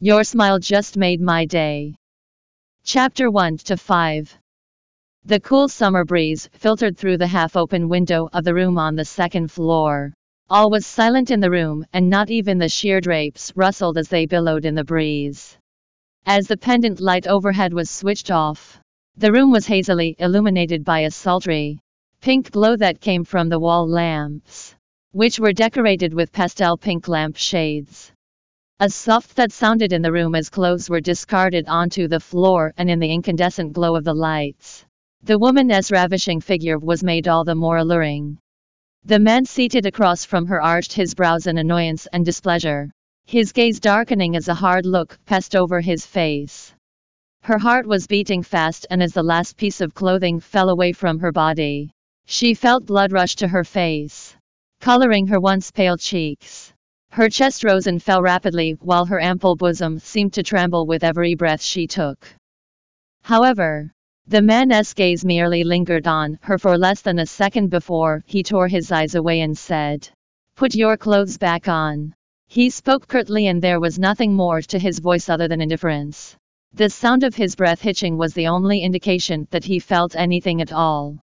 Your 0.00 0.22
smile 0.22 0.60
just 0.60 0.96
made 0.96 1.20
my 1.20 1.44
day. 1.44 1.96
Chapter 2.84 3.32
1 3.32 3.56
to 3.56 3.76
5 3.76 4.38
The 5.24 5.40
cool 5.40 5.66
summer 5.66 6.04
breeze 6.04 6.48
filtered 6.52 6.96
through 6.96 7.16
the 7.16 7.26
half 7.26 7.56
open 7.56 7.88
window 7.88 8.28
of 8.32 8.44
the 8.44 8.54
room 8.54 8.78
on 8.78 8.94
the 8.94 9.04
second 9.04 9.50
floor. 9.50 10.14
All 10.48 10.70
was 10.70 10.86
silent 10.86 11.32
in 11.32 11.40
the 11.40 11.50
room, 11.50 11.84
and 11.92 12.08
not 12.08 12.30
even 12.30 12.58
the 12.58 12.68
sheer 12.68 13.00
drapes 13.00 13.52
rustled 13.56 13.98
as 13.98 14.08
they 14.08 14.24
billowed 14.24 14.64
in 14.64 14.76
the 14.76 14.84
breeze. 14.84 15.58
As 16.26 16.46
the 16.46 16.56
pendant 16.56 17.00
light 17.00 17.26
overhead 17.26 17.74
was 17.74 17.90
switched 17.90 18.30
off, 18.30 18.78
the 19.16 19.32
room 19.32 19.50
was 19.50 19.66
hazily 19.66 20.14
illuminated 20.20 20.84
by 20.84 21.00
a 21.00 21.10
sultry 21.10 21.80
pink 22.20 22.52
glow 22.52 22.76
that 22.76 23.00
came 23.00 23.24
from 23.24 23.48
the 23.48 23.58
wall 23.58 23.88
lamps, 23.88 24.76
which 25.10 25.40
were 25.40 25.52
decorated 25.52 26.14
with 26.14 26.30
pastel 26.30 26.76
pink 26.76 27.08
lamp 27.08 27.36
shades. 27.36 28.12
A 28.80 28.88
soft 28.88 29.32
thud 29.32 29.50
sounded 29.50 29.92
in 29.92 30.02
the 30.02 30.12
room 30.12 30.36
as 30.36 30.48
clothes 30.48 30.88
were 30.88 31.00
discarded 31.00 31.66
onto 31.66 32.06
the 32.06 32.20
floor 32.20 32.72
and 32.76 32.88
in 32.88 33.00
the 33.00 33.12
incandescent 33.12 33.72
glow 33.72 33.96
of 33.96 34.04
the 34.04 34.14
lights. 34.14 34.86
The 35.24 35.36
woman's 35.36 35.90
ravishing 35.90 36.40
figure 36.40 36.78
was 36.78 37.02
made 37.02 37.26
all 37.26 37.42
the 37.42 37.56
more 37.56 37.78
alluring. 37.78 38.38
The 39.04 39.18
man 39.18 39.46
seated 39.46 39.84
across 39.84 40.24
from 40.24 40.46
her 40.46 40.62
arched 40.62 40.92
his 40.92 41.12
brows 41.12 41.48
in 41.48 41.58
annoyance 41.58 42.06
and 42.12 42.24
displeasure. 42.24 42.92
His 43.26 43.50
gaze 43.50 43.80
darkening 43.80 44.36
as 44.36 44.46
a 44.46 44.54
hard 44.54 44.86
look 44.86 45.18
passed 45.26 45.56
over 45.56 45.80
his 45.80 46.06
face. 46.06 46.72
Her 47.42 47.58
heart 47.58 47.84
was 47.84 48.06
beating 48.06 48.44
fast 48.44 48.86
and 48.90 49.02
as 49.02 49.12
the 49.12 49.24
last 49.24 49.56
piece 49.56 49.80
of 49.80 49.92
clothing 49.92 50.38
fell 50.38 50.68
away 50.68 50.92
from 50.92 51.18
her 51.18 51.32
body, 51.32 51.90
she 52.26 52.54
felt 52.54 52.86
blood 52.86 53.10
rush 53.10 53.34
to 53.36 53.48
her 53.48 53.64
face, 53.64 54.36
coloring 54.80 55.26
her 55.26 55.40
once 55.40 55.72
pale 55.72 55.96
cheeks. 55.96 56.72
Her 57.10 57.28
chest 57.28 57.64
rose 57.64 57.86
and 57.86 58.02
fell 58.02 58.22
rapidly, 58.22 58.76
while 58.80 59.04
her 59.06 59.20
ample 59.20 59.56
bosom 59.56 59.98
seemed 59.98 60.34
to 60.34 60.42
tremble 60.42 60.86
with 60.86 61.02
every 61.02 61.34
breath 61.34 61.60
she 61.60 61.86
took. 61.86 62.28
However, 63.22 63.92
the 64.26 64.42
man's 64.42 64.94
gaze 64.94 65.24
merely 65.24 65.64
lingered 65.64 66.06
on 66.06 66.38
her 66.42 66.58
for 66.58 66.78
less 66.78 67.00
than 67.00 67.18
a 67.18 67.26
second 67.26 67.70
before 67.70 68.22
he 68.26 68.42
tore 68.42 68.68
his 68.68 68.92
eyes 68.92 69.14
away 69.14 69.40
and 69.40 69.58
said, 69.58 70.08
Put 70.54 70.74
your 70.74 70.96
clothes 70.96 71.38
back 71.38 71.66
on. 71.66 72.14
He 72.46 72.70
spoke 72.70 73.08
curtly 73.08 73.46
and 73.46 73.60
there 73.60 73.80
was 73.80 73.98
nothing 73.98 74.34
more 74.34 74.62
to 74.62 74.78
his 74.78 74.98
voice 74.98 75.28
other 75.28 75.48
than 75.48 75.60
indifference. 75.60 76.36
The 76.74 76.90
sound 76.90 77.24
of 77.24 77.34
his 77.34 77.56
breath 77.56 77.80
hitching 77.80 78.16
was 78.16 78.34
the 78.34 78.46
only 78.46 78.82
indication 78.82 79.48
that 79.50 79.64
he 79.64 79.78
felt 79.78 80.14
anything 80.14 80.60
at 80.60 80.72
all. 80.72 81.18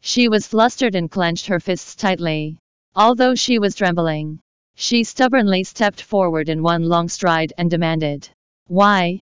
She 0.00 0.28
was 0.28 0.46
flustered 0.46 0.94
and 0.94 1.10
clenched 1.10 1.46
her 1.46 1.60
fists 1.60 1.94
tightly. 1.94 2.58
Although 2.96 3.34
she 3.34 3.58
was 3.58 3.74
trembling, 3.74 4.40
she 4.74 5.04
stubbornly 5.04 5.62
stepped 5.62 6.02
forward 6.02 6.48
in 6.48 6.62
one 6.62 6.82
long 6.82 7.08
stride 7.08 7.52
and 7.56 7.70
demanded, 7.70 8.28
Why? 8.66 9.20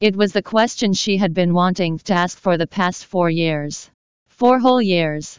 It 0.00 0.16
was 0.16 0.32
the 0.32 0.42
question 0.42 0.92
she 0.92 1.16
had 1.16 1.32
been 1.34 1.54
wanting 1.54 1.98
to 1.98 2.14
ask 2.14 2.38
for 2.38 2.56
the 2.56 2.66
past 2.66 3.06
four 3.06 3.30
years. 3.30 3.90
Four 4.28 4.58
whole 4.58 4.82
years. 4.82 5.38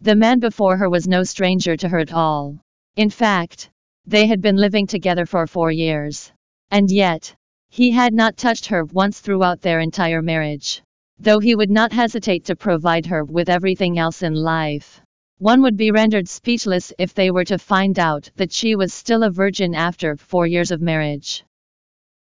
The 0.00 0.14
man 0.14 0.38
before 0.38 0.76
her 0.76 0.90
was 0.90 1.08
no 1.08 1.24
stranger 1.24 1.76
to 1.76 1.88
her 1.88 1.98
at 1.98 2.12
all. 2.12 2.58
In 2.96 3.10
fact, 3.10 3.70
they 4.06 4.26
had 4.26 4.42
been 4.42 4.56
living 4.56 4.86
together 4.86 5.24
for 5.24 5.46
four 5.46 5.72
years. 5.72 6.30
And 6.70 6.90
yet, 6.90 7.34
he 7.70 7.90
had 7.90 8.12
not 8.12 8.36
touched 8.36 8.66
her 8.66 8.84
once 8.84 9.20
throughout 9.20 9.62
their 9.62 9.80
entire 9.80 10.22
marriage. 10.22 10.82
Though 11.18 11.40
he 11.40 11.54
would 11.54 11.70
not 11.70 11.92
hesitate 11.92 12.44
to 12.44 12.56
provide 12.56 13.06
her 13.06 13.24
with 13.24 13.48
everything 13.48 13.98
else 13.98 14.22
in 14.22 14.34
life. 14.34 15.00
One 15.38 15.62
would 15.62 15.76
be 15.76 15.90
rendered 15.90 16.28
speechless 16.28 16.92
if 16.96 17.12
they 17.12 17.30
were 17.30 17.44
to 17.46 17.58
find 17.58 17.98
out 17.98 18.30
that 18.36 18.52
she 18.52 18.76
was 18.76 18.94
still 18.94 19.24
a 19.24 19.30
virgin 19.30 19.74
after 19.74 20.16
four 20.16 20.46
years 20.46 20.70
of 20.70 20.80
marriage. 20.80 21.44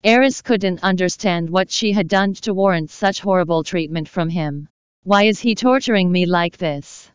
Eris 0.03 0.41
couldn't 0.41 0.83
understand 0.83 1.49
what 1.49 1.69
she 1.69 1.91
had 1.91 2.07
done 2.07 2.33
to 2.33 2.53
warrant 2.53 2.89
such 2.89 3.21
horrible 3.21 3.63
treatment 3.63 4.07
from 4.07 4.29
him. 4.29 4.67
Why 5.03 5.23
is 5.23 5.39
he 5.39 5.53
torturing 5.53 6.11
me 6.11 6.25
like 6.25 6.57
this? 6.57 7.11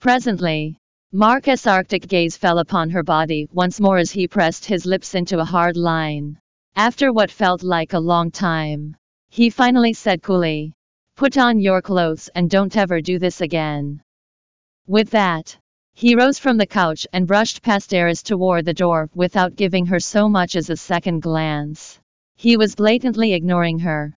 Presently, 0.00 0.78
Marcus' 1.12 1.66
arctic 1.66 2.08
gaze 2.08 2.36
fell 2.36 2.58
upon 2.58 2.88
her 2.90 3.02
body 3.02 3.46
once 3.52 3.78
more 3.78 3.98
as 3.98 4.10
he 4.10 4.26
pressed 4.26 4.64
his 4.64 4.86
lips 4.86 5.14
into 5.14 5.38
a 5.38 5.44
hard 5.44 5.76
line. 5.76 6.38
After 6.76 7.12
what 7.12 7.30
felt 7.30 7.62
like 7.62 7.92
a 7.92 7.98
long 7.98 8.30
time, 8.30 8.96
he 9.28 9.50
finally 9.50 9.92
said 9.92 10.22
coolly, 10.22 10.72
Put 11.14 11.36
on 11.36 11.60
your 11.60 11.82
clothes 11.82 12.30
and 12.34 12.48
don't 12.48 12.76
ever 12.76 13.02
do 13.02 13.18
this 13.18 13.42
again. 13.42 14.00
With 14.86 15.10
that, 15.10 15.56
he 15.94 16.14
rose 16.14 16.38
from 16.38 16.56
the 16.56 16.66
couch 16.66 17.06
and 17.12 17.26
brushed 17.26 17.62
past 17.62 17.92
Eris 17.92 18.22
toward 18.22 18.64
the 18.64 18.74
door 18.74 19.10
without 19.14 19.56
giving 19.56 19.86
her 19.86 20.00
so 20.00 20.28
much 20.28 20.56
as 20.56 20.70
a 20.70 20.76
second 20.76 21.22
glance. 21.22 22.00
He 22.36 22.56
was 22.56 22.74
blatantly 22.74 23.34
ignoring 23.34 23.80
her. 23.80 24.14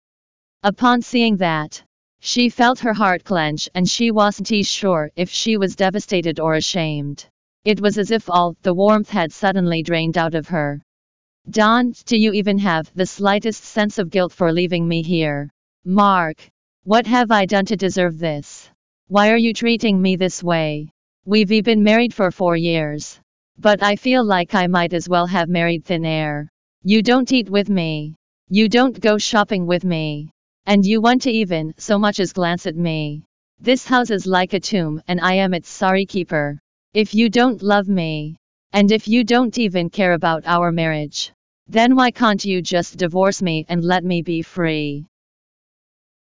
Upon 0.64 1.02
seeing 1.02 1.38
that, 1.38 1.84
she 2.22 2.48
felt 2.48 2.80
her 2.80 2.94
heart 2.94 3.26
clench 3.26 3.68
and 3.76 3.90
she 3.90 4.12
wasn't 4.12 4.66
sure 4.66 5.12
if 5.16 5.30
she 5.30 5.58
was 5.58 5.76
devastated 5.76 6.40
or 6.40 6.54
ashamed. 6.56 7.26
It 7.66 7.82
was 7.82 7.98
as 7.98 8.12
if 8.12 8.30
all 8.30 8.56
the 8.62 8.74
warmth 8.74 9.10
had 9.10 9.34
suddenly 9.34 9.84
drained 9.84 10.18
out 10.18 10.36
of 10.36 10.48
her. 10.48 10.82
Don, 11.50 11.94
do 12.06 12.18
you 12.18 12.32
even 12.32 12.58
have 12.60 12.90
the 12.96 13.06
slightest 13.06 13.66
sense 13.66 13.98
of 14.00 14.10
guilt 14.10 14.32
for 14.32 14.54
leaving 14.54 14.88
me 14.88 15.04
here? 15.04 15.50
Mark, 15.84 16.50
what 16.86 17.06
have 17.08 17.32
I 17.32 17.46
done 17.46 17.66
to 17.66 17.76
deserve 17.76 18.20
this? 18.20 18.63
Why 19.08 19.32
are 19.32 19.38
you 19.38 19.54
treating 19.54 20.02
me 20.02 20.16
this 20.16 20.42
way? 20.42 20.90
We've 21.26 21.64
been 21.64 21.84
married 21.84 22.14
for 22.14 22.32
four 22.32 22.56
years. 22.56 23.20
But 23.60 23.84
I 23.84 23.96
feel 23.96 24.24
like 24.24 24.56
I 24.56 24.68
might 24.68 24.94
as 24.94 25.10
well 25.10 25.28
have 25.28 25.50
married 25.50 25.86
thin 25.86 26.06
air. 26.06 26.50
You 26.84 27.04
don't 27.04 27.32
eat 27.32 27.50
with 27.50 27.70
me. 27.70 28.16
You 28.50 28.70
don't 28.70 29.00
go 29.00 29.18
shopping 29.18 29.68
with 29.68 29.84
me. 29.84 30.32
And 30.66 30.86
you 30.86 31.02
want 31.02 31.22
to 31.24 31.32
even 31.32 31.74
so 31.78 32.00
much 32.00 32.20
as 32.20 32.34
glance 32.34 32.66
at 32.66 32.76
me. 32.76 33.24
This 33.60 33.86
house 33.86 34.10
is 34.10 34.26
like 34.26 34.54
a 34.54 34.60
tomb 34.60 35.02
and 35.08 35.20
I 35.20 35.36
am 35.36 35.54
its 35.54 35.70
sorry 35.70 36.06
keeper. 36.06 36.60
If 36.94 37.14
you 37.14 37.30
don't 37.30 37.62
love 37.62 37.88
me, 37.88 38.38
and 38.72 38.92
if 38.92 39.08
you 39.08 39.24
don't 39.24 39.58
even 39.58 39.90
care 39.90 40.14
about 40.14 40.44
our 40.46 40.72
marriage, 40.72 41.32
then 41.68 41.96
why 41.96 42.12
can't 42.12 42.44
you 42.44 42.62
just 42.62 42.98
divorce 42.98 43.42
me 43.42 43.66
and 43.70 43.84
let 43.84 44.04
me 44.04 44.22
be 44.22 44.42
free? 44.42 45.06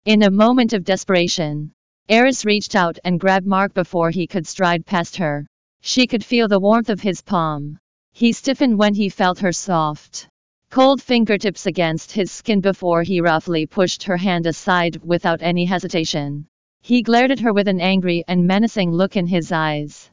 In 0.05 0.23
a 0.23 0.31
moment 0.31 0.73
of 0.73 0.85
desperation, 0.85 1.73
Eris 2.09 2.45
reached 2.45 2.77
out 2.77 3.01
and 3.03 3.19
grabbed 3.19 3.49
Mark 3.49 3.75
before 3.75 4.11
he 4.11 4.29
could 4.29 4.47
stride 4.47 4.87
past 4.87 5.17
her. 5.17 5.45
She 5.81 6.07
could 6.07 6.25
feel 6.25 6.47
the 6.47 6.61
warmth 6.61 6.89
of 6.89 7.01
his 7.01 7.21
palm. 7.21 7.79
He 8.13 8.33
stiffened 8.33 8.79
when 8.79 8.95
he 8.95 9.09
felt 9.09 9.41
her 9.41 9.51
soft, 9.51 10.29
cold 10.71 11.03
fingertips 11.03 11.67
against 11.67 12.13
his 12.13 12.31
skin 12.31 12.61
before 12.61 13.03
he 13.03 13.21
roughly 13.21 13.67
pushed 13.67 14.05
her 14.05 14.17
hand 14.17 14.47
aside 14.47 15.03
without 15.05 15.43
any 15.43 15.65
hesitation. 15.65 16.47
He 16.81 17.03
glared 17.03 17.33
at 17.33 17.41
her 17.41 17.53
with 17.53 17.67
an 17.67 17.81
angry 17.81 18.23
and 18.29 18.47
menacing 18.47 18.93
look 18.93 19.17
in 19.17 19.27
his 19.27 19.51
eyes. 19.51 20.09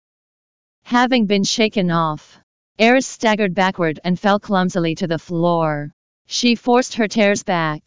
Having 0.86 1.28
been 1.28 1.44
shaken 1.44 1.92
off, 1.92 2.40
Eris 2.80 3.06
staggered 3.06 3.54
backward 3.54 4.00
and 4.04 4.20
fell 4.20 4.40
clumsily 4.40 4.96
to 4.96 5.06
the 5.06 5.20
floor. 5.20 5.92
She 6.26 6.56
forced 6.56 6.96
her 6.96 7.08
tears 7.08 7.44
back 7.44 7.84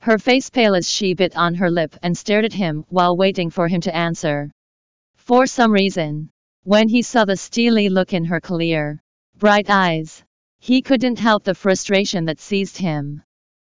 her 0.00 0.18
face 0.18 0.50
pale 0.50 0.74
as 0.74 0.88
she 0.88 1.14
bit 1.14 1.36
on 1.36 1.54
her 1.54 1.70
lip 1.70 1.96
and 2.02 2.16
stared 2.16 2.44
at 2.44 2.52
him 2.52 2.84
while 2.88 3.16
waiting 3.16 3.50
for 3.50 3.66
him 3.68 3.80
to 3.80 3.96
answer. 3.96 4.50
For 5.16 5.46
some 5.46 5.72
reason, 5.72 6.30
when 6.62 6.88
he 6.88 7.02
saw 7.02 7.24
the 7.24 7.36
steely 7.36 7.88
look 7.88 8.12
in 8.12 8.24
her 8.24 8.40
clear, 8.40 9.00
bright 9.38 9.68
eyes, 9.68 10.22
he 10.60 10.82
couldn't 10.82 11.18
help 11.18 11.44
the 11.44 11.54
frustration 11.54 12.24
that 12.26 12.40
seized 12.40 12.78
him. 12.78 13.22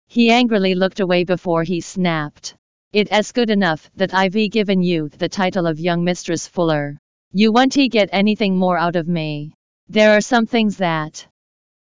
He 0.08 0.30
angrily 0.30 0.74
looked 0.74 1.00
away 1.00 1.24
before 1.24 1.62
he 1.64 1.80
snapped. 1.80 2.56
It 2.92 3.12
is 3.12 3.32
good 3.32 3.50
enough 3.50 3.90
that 3.96 4.14
I've 4.14 4.50
given 4.50 4.82
you 4.82 5.08
the 5.08 5.28
title 5.28 5.66
of 5.66 5.80
young 5.80 6.04
Mistress 6.04 6.46
Fuller. 6.46 6.98
You 7.32 7.52
won't 7.52 7.76
get 7.90 8.08
anything 8.12 8.56
more 8.56 8.78
out 8.78 8.96
of 8.96 9.08
me. 9.08 9.52
There 9.88 10.16
are 10.16 10.20
some 10.20 10.46
things 10.46 10.76
that. 10.78 11.26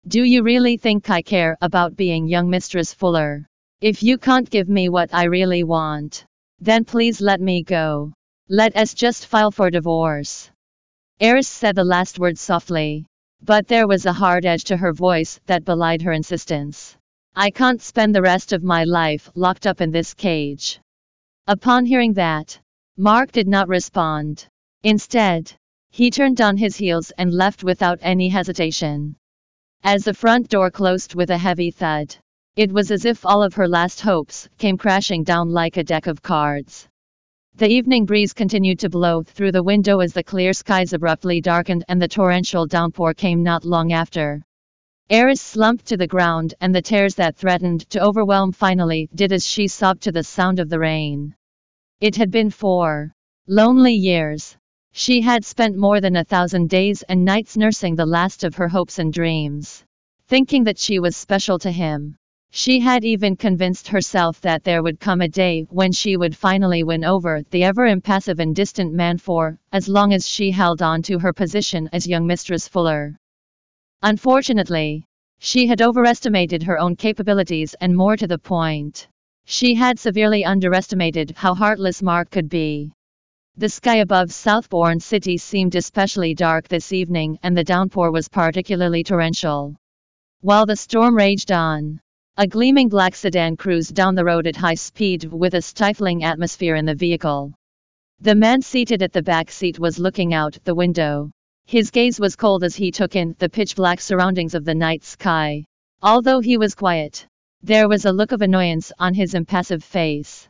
Do 0.09 0.23
you 0.23 0.43
really 0.43 0.77
think 0.77 1.11
I 1.11 1.23
care 1.23 1.57
about 1.61 1.97
being 1.97 2.27
young 2.27 2.51
Mistress 2.51 2.93
Fuller? 2.93 3.47
If 3.83 4.03
you 4.03 4.17
can't 4.17 4.49
give 4.49 4.71
me 4.71 4.89
what 4.89 5.13
I 5.13 5.25
really 5.25 5.63
want, 5.63 6.25
then 6.59 6.87
please 6.87 7.21
let 7.21 7.43
me 7.43 7.63
go. 7.63 8.15
Let 8.49 8.75
us 8.75 8.95
just 8.95 9.27
file 9.27 9.51
for 9.51 9.71
divorce. 9.71 10.51
Eris 11.21 11.47
said 11.47 11.77
the 11.77 11.85
last 11.85 12.19
word 12.19 12.39
softly, 12.39 13.05
but 13.43 13.69
there 13.69 13.87
was 13.87 14.07
a 14.07 14.15
hard 14.15 14.47
edge 14.47 14.65
to 14.65 14.79
her 14.79 14.95
voice 14.95 15.39
that 15.45 15.67
belied 15.67 16.01
her 16.01 16.13
insistence. 16.13 16.97
I 17.35 17.51
can't 17.51 17.83
spend 17.83 18.15
the 18.15 18.23
rest 18.23 18.55
of 18.55 18.63
my 18.63 18.85
life 18.85 19.31
locked 19.35 19.67
up 19.67 19.83
in 19.83 19.91
this 19.91 20.15
cage. 20.15 20.81
Upon 21.47 21.85
hearing 21.85 22.15
that, 22.15 22.59
Mark 22.97 23.31
did 23.31 23.47
not 23.47 23.69
respond. 23.69 24.49
Instead, 24.85 25.53
he 25.91 26.11
turned 26.11 26.41
on 26.41 26.57
his 26.57 26.77
heels 26.77 27.11
and 27.19 27.31
left 27.31 27.63
without 27.63 27.99
any 28.01 28.31
hesitation. 28.31 29.17
As 29.85 30.05
the 30.05 30.15
front 30.15 30.49
door 30.49 30.71
closed 30.71 31.15
with 31.15 31.29
a 31.29 31.37
heavy 31.37 31.71
thud, 31.71 32.17
it 32.57 32.73
was 32.73 32.91
as 32.91 33.05
if 33.05 33.27
all 33.27 33.43
of 33.43 33.53
her 33.53 33.69
last 33.69 34.01
hopes 34.01 34.49
came 34.57 34.79
crashing 34.79 35.23
down 35.23 35.51
like 35.51 35.77
a 35.77 35.85
deck 35.85 36.07
of 36.07 36.23
cards. 36.23 36.89
The 37.57 37.69
evening 37.69 38.07
breeze 38.07 38.33
continued 38.33 38.79
to 38.79 38.89
blow 38.89 39.23
through 39.23 39.53
the 39.53 39.63
window 39.63 40.01
as 40.01 40.15
the 40.15 40.25
clear 40.25 40.55
skies 40.55 40.95
abruptly 40.95 41.43
darkened 41.43 41.85
and 41.89 42.01
the 42.01 42.09
torrential 42.09 42.67
downpour 42.67 43.13
came 43.13 43.43
not 43.43 43.67
long 43.67 43.93
after. 43.93 44.43
Eris 45.11 45.43
slumped 45.43 45.85
to 45.87 45.99
the 45.99 46.07
ground, 46.07 46.55
and 46.63 46.75
the 46.75 46.81
tears 46.81 47.15
that 47.17 47.37
threatened 47.37 47.89
to 47.91 48.03
overwhelm 48.03 48.53
finally 48.53 49.11
did 49.15 49.33
as 49.33 49.47
she 49.47 49.69
sobbed 49.69 50.03
to 50.05 50.13
the 50.13 50.25
sound 50.25 50.59
of 50.59 50.71
the 50.71 50.79
rain. 50.79 51.35
It 52.01 52.17
had 52.17 52.31
been 52.31 52.49
four 52.49 53.13
lonely 53.47 53.95
years. 53.95 54.57
She 54.93 55.21
had 55.21 55.45
spent 55.45 55.77
more 55.77 56.01
than 56.01 56.17
a 56.17 56.25
thousand 56.25 56.71
days 56.71 57.03
and 57.03 57.23
nights 57.23 57.55
nursing 57.55 57.97
the 57.97 58.07
last 58.07 58.45
of 58.45 58.55
her 58.55 58.69
hopes 58.69 58.99
and 58.99 59.13
dreams, 59.13 59.85
thinking 60.27 60.65
that 60.65 60.79
she 60.79 60.99
was 60.99 61.19
special 61.19 61.59
to 61.59 61.71
him. 61.71 62.17
She 62.51 62.81
had 62.81 63.05
even 63.05 63.37
convinced 63.37 63.89
herself 63.89 64.41
that 64.41 64.65
there 64.65 64.83
would 64.83 64.99
come 64.99 65.21
a 65.21 65.29
day 65.29 65.67
when 65.69 65.93
she 65.93 66.17
would 66.17 66.35
finally 66.35 66.83
win 66.83 67.05
over 67.05 67.43
the 67.51 67.65
ever 67.65 67.87
impassive 67.87 68.41
and 68.41 68.57
distant 68.57 68.95
man 68.95 69.19
for 69.19 69.59
as 69.73 69.89
long 69.89 70.13
as 70.15 70.27
she 70.27 70.51
held 70.51 70.81
on 70.81 71.03
to 71.03 71.19
her 71.19 71.33
position 71.33 71.89
as 71.93 72.07
young 72.07 72.27
Mistress 72.27 72.67
Fuller. 72.67 73.19
Unfortunately, 74.03 75.05
she 75.39 75.67
had 75.67 75.83
overestimated 75.83 76.63
her 76.63 76.79
own 76.79 76.97
capabilities 76.97 77.75
and 77.81 77.95
more 77.95 78.17
to 78.17 78.27
the 78.27 78.39
point, 78.39 79.07
she 79.45 79.75
had 79.75 79.99
severely 79.99 80.45
underestimated 80.45 81.33
how 81.37 81.55
heartless 81.55 82.03
Mark 82.03 82.31
could 82.31 82.49
be. 82.49 82.91
The 83.59 83.69
sky 83.69 83.97
above 83.97 84.33
Southbourne 84.33 85.01
City 85.01 85.37
seemed 85.37 85.75
especially 85.75 86.35
dark 86.35 86.69
this 86.69 86.93
evening 86.93 87.39
and 87.43 87.57
the 87.57 87.65
downpour 87.65 88.11
was 88.11 88.29
particularly 88.29 89.05
torrential. 89.05 89.77
While 90.41 90.65
the 90.65 90.77
storm 90.77 91.15
raged 91.15 91.53
on, 91.53 92.01
a 92.39 92.47
gleaming 92.47 92.91
black 92.91 93.15
sedan 93.15 93.57
cruised 93.57 93.95
down 93.95 94.15
the 94.15 94.25
road 94.25 94.47
at 94.47 94.57
high 94.57 94.75
speed 94.75 95.25
with 95.25 95.55
a 95.55 95.63
stifling 95.63 96.23
atmosphere 96.23 96.75
in 96.75 96.85
the 96.85 96.95
vehicle. 96.95 97.55
The 98.21 98.35
man 98.35 98.61
seated 98.61 99.01
at 99.01 99.15
the 99.15 99.23
back 99.23 99.51
seat 99.51 99.79
was 99.79 99.99
looking 99.99 100.35
out 100.35 100.59
the 100.65 100.75
window. 100.75 101.31
His 101.65 101.91
gaze 101.91 102.21
was 102.21 102.37
cold 102.37 102.63
as 102.63 102.77
he 102.77 102.91
took 102.91 103.17
in 103.17 103.35
the 103.39 103.49
pitch 103.49 103.75
black 103.75 104.03
surroundings 104.03 104.55
of 104.55 104.67
the 104.67 104.75
night 104.75 105.03
sky. 105.03 105.65
Although 106.03 106.41
he 106.41 106.59
was 106.59 106.75
quiet, 106.75 107.27
there 107.63 107.89
was 107.89 108.05
a 108.05 108.13
look 108.13 108.33
of 108.33 108.43
annoyance 108.43 108.93
on 108.99 109.15
his 109.15 109.33
impassive 109.33 109.83
face. 109.83 110.47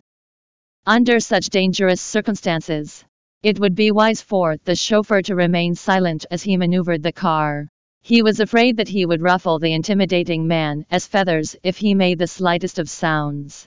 Under 0.87 1.21
such 1.21 1.51
dangerous 1.51 2.01
circumstances, 2.01 3.05
it 3.45 3.61
would 3.61 3.77
be 3.77 3.93
wise 3.93 4.21
for 4.21 4.57
the 4.65 4.75
chauffeur 4.75 5.23
to 5.23 5.37
remain 5.37 5.77
silent 5.77 6.27
as 6.33 6.43
he 6.43 6.57
maneuvered 6.57 7.05
the 7.05 7.13
car. 7.13 7.69
He 8.07 8.23
was 8.23 8.39
afraid 8.39 8.77
that 8.77 8.87
he 8.87 9.05
would 9.05 9.21
ruffle 9.21 9.59
the 9.59 9.73
intimidating 9.73 10.47
man 10.47 10.87
as 10.93 11.09
feathers 11.09 11.57
if 11.65 11.77
he 11.77 11.93
made 11.93 12.21
the 12.21 12.29
slightest 12.29 12.79
of 12.79 12.89
sounds. 12.89 13.67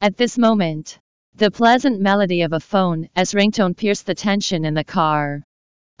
At 0.00 0.16
this 0.16 0.36
moment, 0.36 0.98
the 1.36 1.52
pleasant 1.52 2.00
melody 2.00 2.42
of 2.42 2.52
a 2.52 2.58
phone 2.58 3.08
as 3.14 3.32
ringtone 3.32 3.76
pierced 3.76 4.06
the 4.06 4.14
tension 4.16 4.64
in 4.64 4.74
the 4.74 4.82
car. 4.82 5.44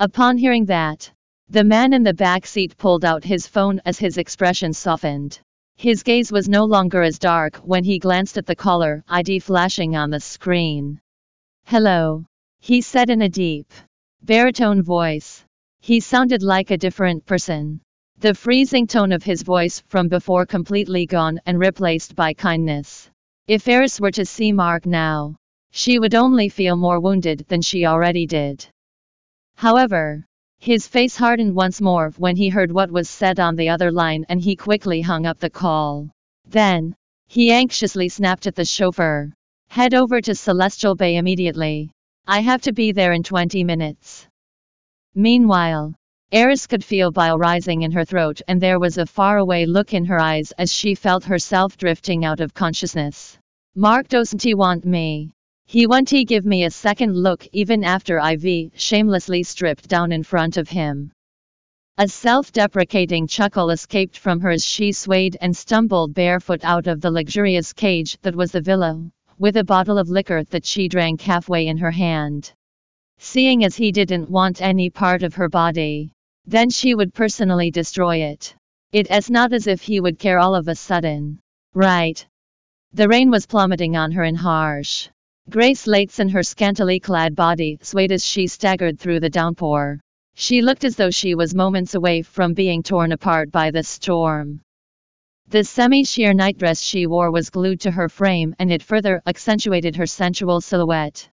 Upon 0.00 0.36
hearing 0.36 0.64
that, 0.64 1.12
the 1.48 1.62
man 1.62 1.92
in 1.92 2.02
the 2.02 2.12
back 2.12 2.44
seat 2.44 2.76
pulled 2.76 3.04
out 3.04 3.22
his 3.22 3.46
phone 3.46 3.80
as 3.84 4.00
his 4.00 4.18
expression 4.18 4.72
softened. 4.72 5.38
His 5.76 6.02
gaze 6.02 6.32
was 6.32 6.48
no 6.48 6.64
longer 6.64 7.02
as 7.02 7.20
dark 7.20 7.58
when 7.58 7.84
he 7.84 8.00
glanced 8.00 8.36
at 8.36 8.46
the 8.46 8.56
caller 8.56 9.04
ID 9.08 9.38
flashing 9.38 9.94
on 9.94 10.10
the 10.10 10.18
screen. 10.18 11.00
Hello, 11.66 12.24
he 12.58 12.80
said 12.80 13.10
in 13.10 13.22
a 13.22 13.28
deep, 13.28 13.72
baritone 14.24 14.82
voice. 14.82 15.43
He 15.84 16.00
sounded 16.00 16.42
like 16.42 16.70
a 16.70 16.78
different 16.78 17.26
person. 17.26 17.82
The 18.16 18.32
freezing 18.32 18.86
tone 18.86 19.12
of 19.12 19.22
his 19.22 19.42
voice 19.42 19.82
from 19.86 20.08
before 20.08 20.46
completely 20.46 21.04
gone 21.04 21.38
and 21.44 21.58
replaced 21.58 22.16
by 22.16 22.32
kindness. 22.32 23.10
If 23.48 23.68
Eris 23.68 24.00
were 24.00 24.12
to 24.12 24.24
see 24.24 24.50
Mark 24.50 24.86
now, 24.86 25.36
she 25.72 25.98
would 25.98 26.14
only 26.14 26.48
feel 26.48 26.74
more 26.74 27.00
wounded 27.00 27.44
than 27.48 27.60
she 27.60 27.84
already 27.84 28.24
did. 28.24 28.66
However, 29.56 30.24
his 30.58 30.88
face 30.88 31.16
hardened 31.16 31.54
once 31.54 31.82
more 31.82 32.14
when 32.16 32.34
he 32.34 32.48
heard 32.48 32.72
what 32.72 32.90
was 32.90 33.10
said 33.10 33.38
on 33.38 33.54
the 33.54 33.68
other 33.68 33.92
line 33.92 34.24
and 34.30 34.40
he 34.40 34.56
quickly 34.56 35.02
hung 35.02 35.26
up 35.26 35.38
the 35.38 35.50
call. 35.50 36.08
Then, 36.48 36.96
he 37.28 37.52
anxiously 37.52 38.08
snapped 38.08 38.46
at 38.46 38.54
the 38.54 38.64
chauffeur. 38.64 39.34
Head 39.68 39.92
over 39.92 40.22
to 40.22 40.34
Celestial 40.34 40.94
Bay 40.94 41.16
immediately. 41.16 41.90
I 42.26 42.40
have 42.40 42.62
to 42.62 42.72
be 42.72 42.92
there 42.92 43.12
in 43.12 43.22
20 43.22 43.64
minutes. 43.64 44.26
Meanwhile, 45.14 45.94
Eris 46.32 46.66
could 46.66 46.84
feel 46.84 47.12
bile 47.12 47.38
rising 47.38 47.82
in 47.82 47.92
her 47.92 48.04
throat 48.04 48.40
and 48.48 48.60
there 48.60 48.80
was 48.80 48.98
a 48.98 49.06
faraway 49.06 49.64
look 49.64 49.94
in 49.94 50.04
her 50.06 50.18
eyes 50.18 50.50
as 50.58 50.72
she 50.72 50.96
felt 50.96 51.22
herself 51.22 51.76
drifting 51.76 52.24
out 52.24 52.40
of 52.40 52.52
consciousness. 52.52 53.38
Mark 53.76 54.08
doesn't 54.08 54.42
he 54.42 54.54
want 54.54 54.84
me? 54.84 55.30
He 55.66 55.86
won't 55.86 56.10
he 56.10 56.24
give 56.24 56.44
me 56.44 56.64
a 56.64 56.70
second 56.70 57.14
look 57.14 57.46
even 57.52 57.84
after 57.84 58.18
IV 58.18 58.72
shamelessly 58.74 59.44
stripped 59.44 59.88
down 59.88 60.10
in 60.10 60.24
front 60.24 60.56
of 60.56 60.68
him. 60.68 61.12
A 61.96 62.08
self-deprecating 62.08 63.28
chuckle 63.28 63.70
escaped 63.70 64.18
from 64.18 64.40
her 64.40 64.50
as 64.50 64.64
she 64.64 64.90
swayed 64.90 65.36
and 65.40 65.56
stumbled 65.56 66.12
barefoot 66.12 66.64
out 66.64 66.88
of 66.88 67.00
the 67.00 67.10
luxurious 67.12 67.72
cage 67.72 68.18
that 68.22 68.34
was 68.34 68.50
the 68.50 68.60
villa, 68.60 69.00
with 69.38 69.56
a 69.56 69.62
bottle 69.62 69.98
of 69.98 70.08
liquor 70.08 70.42
that 70.50 70.66
she 70.66 70.88
drank 70.88 71.20
halfway 71.20 71.68
in 71.68 71.78
her 71.78 71.92
hand. 71.92 72.52
Seeing 73.18 73.64
as 73.64 73.76
he 73.76 73.92
didn't 73.92 74.30
want 74.30 74.62
any 74.62 74.90
part 74.90 75.22
of 75.22 75.34
her 75.34 75.48
body, 75.48 76.10
then 76.46 76.70
she 76.70 76.94
would 76.94 77.14
personally 77.14 77.70
destroy 77.70 78.16
it. 78.18 78.54
It 78.92 79.10
is 79.10 79.30
not 79.30 79.52
as 79.52 79.66
if 79.66 79.82
he 79.82 80.00
would 80.00 80.18
care 80.18 80.38
all 80.38 80.54
of 80.54 80.68
a 80.68 80.74
sudden. 80.74 81.40
Right. 81.74 82.24
The 82.92 83.08
rain 83.08 83.30
was 83.30 83.46
plummeting 83.46 83.96
on 83.96 84.12
her 84.12 84.24
in 84.24 84.34
harsh, 84.34 85.08
Grace 85.50 85.86
Lates 85.86 86.20
and 86.20 86.30
her 86.30 86.42
scantily 86.42 86.98
clad 86.98 87.36
body 87.36 87.78
swayed 87.82 88.12
as 88.12 88.24
she 88.24 88.46
staggered 88.46 88.98
through 88.98 89.20
the 89.20 89.28
downpour. 89.28 90.00
She 90.34 90.62
looked 90.62 90.84
as 90.84 90.96
though 90.96 91.10
she 91.10 91.34
was 91.34 91.54
moments 91.54 91.94
away 91.94 92.22
from 92.22 92.54
being 92.54 92.82
torn 92.82 93.12
apart 93.12 93.52
by 93.52 93.70
the 93.70 93.82
storm. 93.82 94.62
The 95.48 95.62
semi-sheer 95.62 96.32
nightdress 96.32 96.80
she 96.80 97.06
wore 97.06 97.30
was 97.30 97.50
glued 97.50 97.80
to 97.82 97.90
her 97.90 98.08
frame 98.08 98.54
and 98.58 98.72
it 98.72 98.82
further 98.82 99.20
accentuated 99.26 99.96
her 99.96 100.06
sensual 100.06 100.62
silhouette. 100.62 101.28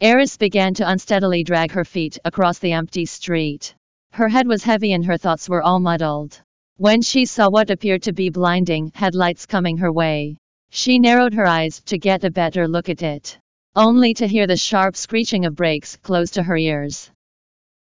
Eris 0.00 0.36
began 0.36 0.74
to 0.74 0.88
unsteadily 0.88 1.42
drag 1.42 1.72
her 1.72 1.84
feet 1.84 2.20
across 2.24 2.60
the 2.60 2.70
empty 2.70 3.04
street. 3.04 3.74
Her 4.12 4.28
head 4.28 4.46
was 4.46 4.62
heavy 4.62 4.92
and 4.92 5.04
her 5.04 5.16
thoughts 5.16 5.48
were 5.48 5.60
all 5.60 5.80
muddled. 5.80 6.40
When 6.76 7.02
she 7.02 7.24
saw 7.24 7.50
what 7.50 7.68
appeared 7.68 8.04
to 8.04 8.12
be 8.12 8.30
blinding 8.30 8.92
headlights 8.94 9.44
coming 9.44 9.76
her 9.78 9.90
way, 9.90 10.36
she 10.70 11.00
narrowed 11.00 11.34
her 11.34 11.48
eyes 11.48 11.82
to 11.86 11.98
get 11.98 12.22
a 12.22 12.30
better 12.30 12.68
look 12.68 12.88
at 12.88 13.02
it, 13.02 13.36
only 13.74 14.14
to 14.14 14.28
hear 14.28 14.46
the 14.46 14.56
sharp 14.56 14.94
screeching 14.94 15.44
of 15.44 15.56
brakes 15.56 15.96
close 15.96 16.30
to 16.30 16.44
her 16.44 16.56
ears. 16.56 17.10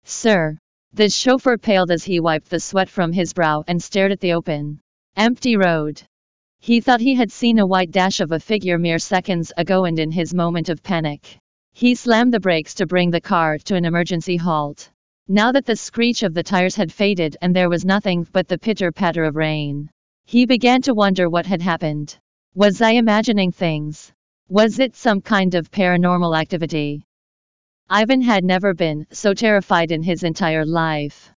Sir, 0.05 0.59
the 0.93 1.09
chauffeur 1.09 1.57
paled 1.57 1.91
as 1.91 2.05
he 2.05 2.21
wiped 2.21 2.51
the 2.51 2.61
sweat 2.61 2.91
from 2.91 3.15
his 3.15 3.33
brow 3.33 3.65
and 3.67 3.83
stared 3.83 4.13
at 4.13 4.21
the 4.21 4.35
open, 4.35 4.79
empty 5.17 5.57
road. 5.57 6.03
He 6.61 6.83
thought 6.83 7.01
he 7.01 7.15
had 7.15 7.33
seen 7.33 7.59
a 7.59 7.67
white 7.67 7.93
dash 7.93 8.21
of 8.21 8.33
a 8.33 8.41
figure 8.41 8.77
mere 8.79 8.99
seconds 8.99 9.55
ago 9.57 9.87
and 9.87 9.99
in 9.99 10.11
his 10.11 10.35
moment 10.35 10.69
of 10.69 10.83
panic, 10.83 11.39
he 11.77 11.97
slammed 11.97 12.33
the 12.33 12.39
brakes 12.39 12.73
to 12.73 12.87
bring 12.87 13.11
the 13.11 13.21
car 13.21 13.59
to 13.59 13.75
an 13.75 13.85
emergency 13.85 14.37
halt. 14.37 14.89
Now 15.27 15.51
that 15.51 15.67
the 15.67 15.75
screech 15.75 16.23
of 16.23 16.33
the 16.33 16.45
tires 16.45 16.77
had 16.77 16.93
faded 16.93 17.37
and 17.43 17.55
there 17.55 17.69
was 17.69 17.85
nothing 17.85 18.29
but 18.31 18.47
the 18.47 18.59
pitter 18.59 18.93
patter 18.93 19.25
of 19.25 19.35
rain, 19.35 19.91
he 20.25 20.47
began 20.47 20.83
to 20.83 20.95
wonder 20.95 21.29
what 21.29 21.47
had 21.47 21.61
happened. 21.61 22.17
Was 22.55 22.81
I 22.81 22.93
imagining 22.93 23.51
things? 23.51 24.13
Was 24.49 24.79
it 24.79 24.95
some 24.95 25.21
kind 25.21 25.57
of 25.57 25.73
paranormal 25.73 26.39
activity? 26.39 27.03
Ivan 27.91 28.23
had 28.23 28.45
never 28.45 28.73
been 28.73 29.09
so 29.11 29.35
terrified 29.35 29.91
in 29.91 30.05
his 30.05 30.23
entire 30.23 30.65
life. 30.65 31.33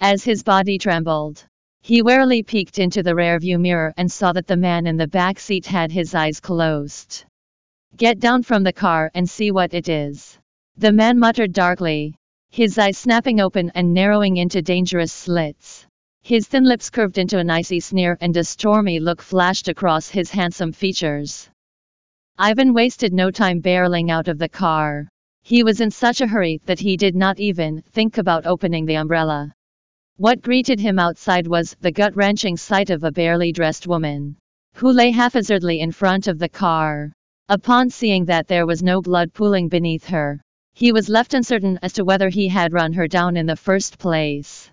As 0.00 0.24
his 0.24 0.42
body 0.42 0.78
trembled, 0.78 1.44
he 1.82 2.00
warily 2.00 2.42
peeked 2.42 2.78
into 2.78 3.02
the 3.02 3.12
rearview 3.12 3.60
mirror 3.60 3.92
and 3.98 4.10
saw 4.10 4.32
that 4.32 4.46
the 4.46 4.56
man 4.56 4.86
in 4.86 4.96
the 4.96 5.08
back 5.08 5.38
seat 5.38 5.66
had 5.66 5.92
his 5.92 6.14
eyes 6.14 6.40
closed. 6.40 7.26
Get 7.96 8.18
down 8.18 8.42
from 8.42 8.64
the 8.64 8.72
car 8.72 9.12
and 9.14 9.30
see 9.30 9.52
what 9.52 9.72
it 9.72 9.88
is. 9.88 10.36
The 10.76 10.90
man 10.90 11.16
muttered 11.16 11.52
darkly, 11.52 12.16
his 12.50 12.76
eyes 12.76 12.98
snapping 12.98 13.38
open 13.38 13.70
and 13.76 13.94
narrowing 13.94 14.36
into 14.36 14.62
dangerous 14.62 15.12
slits. 15.12 15.86
His 16.20 16.48
thin 16.48 16.64
lips 16.64 16.90
curved 16.90 17.18
into 17.18 17.38
an 17.38 17.50
icy 17.50 17.78
sneer 17.78 18.18
and 18.20 18.36
a 18.36 18.42
stormy 18.42 18.98
look 18.98 19.22
flashed 19.22 19.68
across 19.68 20.08
his 20.08 20.32
handsome 20.32 20.72
features. 20.72 21.48
Ivan 22.36 22.74
wasted 22.74 23.12
no 23.12 23.30
time 23.30 23.60
barreling 23.60 24.10
out 24.10 24.26
of 24.26 24.38
the 24.38 24.48
car. 24.48 25.06
He 25.44 25.62
was 25.62 25.80
in 25.80 25.92
such 25.92 26.20
a 26.20 26.26
hurry 26.26 26.60
that 26.66 26.80
he 26.80 26.96
did 26.96 27.14
not 27.14 27.38
even 27.38 27.80
think 27.92 28.18
about 28.18 28.44
opening 28.44 28.86
the 28.86 28.96
umbrella. 28.96 29.52
What 30.16 30.42
greeted 30.42 30.80
him 30.80 30.98
outside 30.98 31.46
was 31.46 31.76
the 31.80 31.92
gut 31.92 32.16
wrenching 32.16 32.56
sight 32.56 32.90
of 32.90 33.04
a 33.04 33.12
barely 33.12 33.52
dressed 33.52 33.86
woman 33.86 34.36
who 34.72 34.90
lay 34.90 35.12
haphazardly 35.12 35.78
in 35.78 35.92
front 35.92 36.26
of 36.26 36.40
the 36.40 36.48
car. 36.48 37.12
Upon 37.50 37.90
seeing 37.90 38.24
that 38.24 38.48
there 38.48 38.64
was 38.64 38.82
no 38.82 39.02
blood 39.02 39.34
pooling 39.34 39.68
beneath 39.68 40.06
her, 40.06 40.40
he 40.72 40.92
was 40.92 41.10
left 41.10 41.34
uncertain 41.34 41.78
as 41.82 41.92
to 41.92 42.04
whether 42.04 42.30
he 42.30 42.48
had 42.48 42.72
run 42.72 42.94
her 42.94 43.06
down 43.06 43.36
in 43.36 43.44
the 43.44 43.54
first 43.54 43.98
place. 43.98 44.70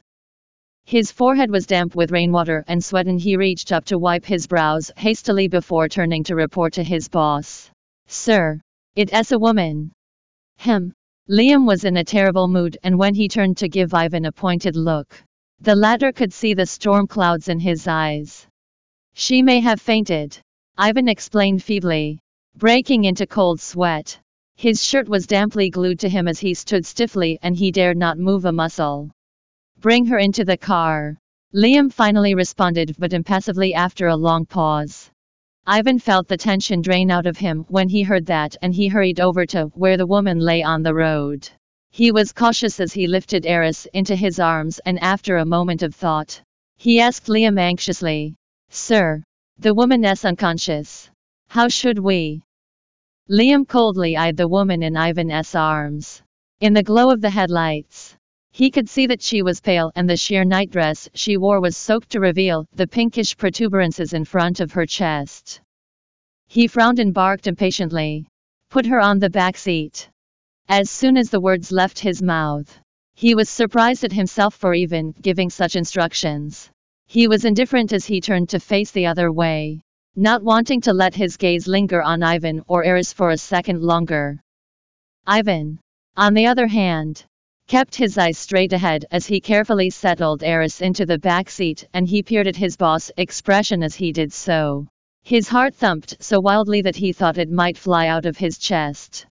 His 0.85 1.11
forehead 1.11 1.51
was 1.51 1.65
damp 1.65 1.95
with 1.95 2.11
rainwater 2.11 2.63
and 2.69 2.81
sweat 2.81 3.07
and 3.07 3.19
he 3.19 3.35
reached 3.35 3.73
up 3.73 3.83
to 3.85 3.99
wipe 3.99 4.23
his 4.23 4.47
brows 4.47 4.89
hastily 4.95 5.49
before 5.49 5.89
turning 5.89 6.23
to 6.23 6.35
report 6.35 6.71
to 6.73 6.83
his 6.83 7.09
boss. 7.09 7.69
Sir, 8.07 8.61
it 8.95 9.11
is 9.11 9.33
a 9.33 9.39
woman. 9.39 9.91
Him. 10.55 10.93
Liam 11.29 11.67
was 11.67 11.83
in 11.83 11.97
a 11.97 12.05
terrible 12.05 12.47
mood 12.47 12.77
and 12.83 12.97
when 12.97 13.15
he 13.15 13.27
turned 13.27 13.57
to 13.57 13.67
give 13.67 13.93
Ivan 13.93 14.23
a 14.23 14.31
pointed 14.31 14.77
look, 14.77 15.21
The 15.59 15.75
latter 15.75 16.13
could 16.13 16.31
see 16.31 16.53
the 16.53 16.65
storm 16.65 17.05
clouds 17.05 17.49
in 17.49 17.59
his 17.59 17.85
eyes. 17.85 18.47
She 19.13 19.41
may 19.41 19.59
have 19.59 19.81
fainted. 19.81 20.39
Ivan 20.77 21.09
explained 21.09 21.63
feebly, 21.63 22.21
breaking 22.61 23.05
into 23.05 23.25
cold 23.25 23.59
sweat. 23.59 24.19
His 24.55 24.83
shirt 24.83 25.09
was 25.09 25.25
damply 25.25 25.71
glued 25.71 25.99
to 26.01 26.07
him 26.07 26.27
as 26.27 26.39
he 26.39 26.53
stood 26.53 26.85
stiffly 26.85 27.39
and 27.41 27.55
he 27.55 27.71
dared 27.71 27.97
not 27.97 28.19
move 28.19 28.45
a 28.45 28.51
muscle. 28.51 29.09
Bring 29.79 30.05
her 30.05 30.19
into 30.19 30.45
the 30.45 30.57
car. 30.57 31.17
Liam 31.55 31.91
finally 31.91 32.35
responded 32.35 32.95
but 32.99 33.13
impassively 33.13 33.73
after 33.73 34.09
a 34.09 34.15
long 34.15 34.45
pause. 34.45 35.09
Ivan 35.65 35.97
felt 35.97 36.27
the 36.27 36.37
tension 36.37 36.83
drain 36.83 37.09
out 37.09 37.25
of 37.25 37.35
him 37.35 37.65
when 37.67 37.89
he 37.89 38.03
heard 38.03 38.27
that 38.27 38.55
and 38.61 38.75
he 38.75 38.87
hurried 38.87 39.19
over 39.19 39.43
to 39.47 39.71
where 39.73 39.97
the 39.97 40.05
woman 40.05 40.37
lay 40.37 40.61
on 40.61 40.83
the 40.83 40.93
road. 40.93 41.49
He 41.89 42.11
was 42.11 42.31
cautious 42.31 42.79
as 42.79 42.93
he 42.93 43.07
lifted 43.07 43.47
Eris 43.47 43.87
into 43.91 44.15
his 44.15 44.39
arms 44.39 44.77
and 44.85 44.99
after 44.99 45.37
a 45.37 45.45
moment 45.45 45.81
of 45.81 45.95
thought, 45.95 46.39
he 46.77 46.99
asked 46.99 47.25
Liam 47.25 47.57
anxiously, 47.59 48.35
Sir, 48.69 49.23
the 49.57 49.73
woman 49.73 50.05
is 50.05 50.23
unconscious. 50.23 51.09
How 51.47 51.67
should 51.67 51.97
we? 51.97 52.43
Liam 53.31 53.65
coldly 53.65 54.17
eyed 54.17 54.35
the 54.35 54.49
woman 54.49 54.83
in 54.83 54.97
Ivan's 54.97 55.55
arms. 55.55 56.21
In 56.59 56.73
the 56.73 56.83
glow 56.83 57.09
of 57.11 57.21
the 57.21 57.29
headlights, 57.29 58.17
he 58.51 58.69
could 58.69 58.89
see 58.89 59.07
that 59.07 59.21
she 59.21 59.41
was 59.41 59.61
pale 59.61 59.89
and 59.95 60.09
the 60.09 60.17
sheer 60.17 60.43
nightdress 60.43 61.07
she 61.13 61.37
wore 61.37 61.61
was 61.61 61.77
soaked 61.77 62.09
to 62.09 62.19
reveal 62.19 62.67
the 62.73 62.87
pinkish 62.87 63.37
protuberances 63.37 64.11
in 64.11 64.25
front 64.25 64.59
of 64.59 64.73
her 64.73 64.85
chest. 64.85 65.61
He 66.49 66.67
frowned 66.67 66.99
and 66.99 67.13
barked 67.13 67.47
impatiently. 67.47 68.25
Put 68.69 68.85
her 68.87 68.99
on 68.99 69.19
the 69.19 69.29
back 69.29 69.55
seat. 69.55 70.09
As 70.67 70.89
soon 70.89 71.15
as 71.15 71.29
the 71.29 71.39
words 71.39 71.71
left 71.71 71.99
his 71.99 72.21
mouth, 72.21 72.77
he 73.15 73.33
was 73.33 73.47
surprised 73.47 74.03
at 74.03 74.11
himself 74.11 74.55
for 74.55 74.73
even 74.73 75.13
giving 75.21 75.49
such 75.49 75.77
instructions. 75.77 76.69
He 77.07 77.29
was 77.29 77.45
indifferent 77.45 77.93
as 77.93 78.05
he 78.05 78.19
turned 78.19 78.49
to 78.49 78.59
face 78.59 78.91
the 78.91 79.05
other 79.05 79.31
way, 79.31 79.79
not 80.15 80.43
wanting 80.43 80.81
to 80.81 80.93
let 80.93 81.15
his 81.15 81.37
gaze 81.37 81.67
linger 81.67 82.01
on 82.01 82.21
Ivan 82.21 82.61
or 82.67 82.83
Eris 82.83 83.13
for 83.13 83.29
a 83.29 83.37
second 83.37 83.81
longer. 83.81 84.41
Ivan, 85.25 85.79
on 86.17 86.33
the 86.33 86.47
other 86.47 86.67
hand, 86.67 87.23
kept 87.67 87.95
his 87.95 88.17
eyes 88.17 88.37
straight 88.37 88.73
ahead 88.73 89.05
as 89.11 89.25
he 89.25 89.39
carefully 89.39 89.89
settled 89.89 90.43
Eris 90.43 90.81
into 90.81 91.05
the 91.05 91.17
back 91.17 91.49
seat 91.49 91.87
and 91.93 92.05
he 92.05 92.21
peered 92.21 92.47
at 92.47 92.57
his 92.57 92.75
boss' 92.75 93.11
expression 93.15 93.81
as 93.81 93.95
he 93.95 94.11
did 94.11 94.33
so. 94.33 94.87
His 95.23 95.47
heart 95.47 95.75
thumped 95.75 96.21
so 96.21 96.41
wildly 96.41 96.81
that 96.81 96.97
he 96.97 97.13
thought 97.13 97.37
it 97.37 97.49
might 97.49 97.77
fly 97.77 98.07
out 98.07 98.25
of 98.25 98.37
his 98.37 98.57
chest. 98.57 99.25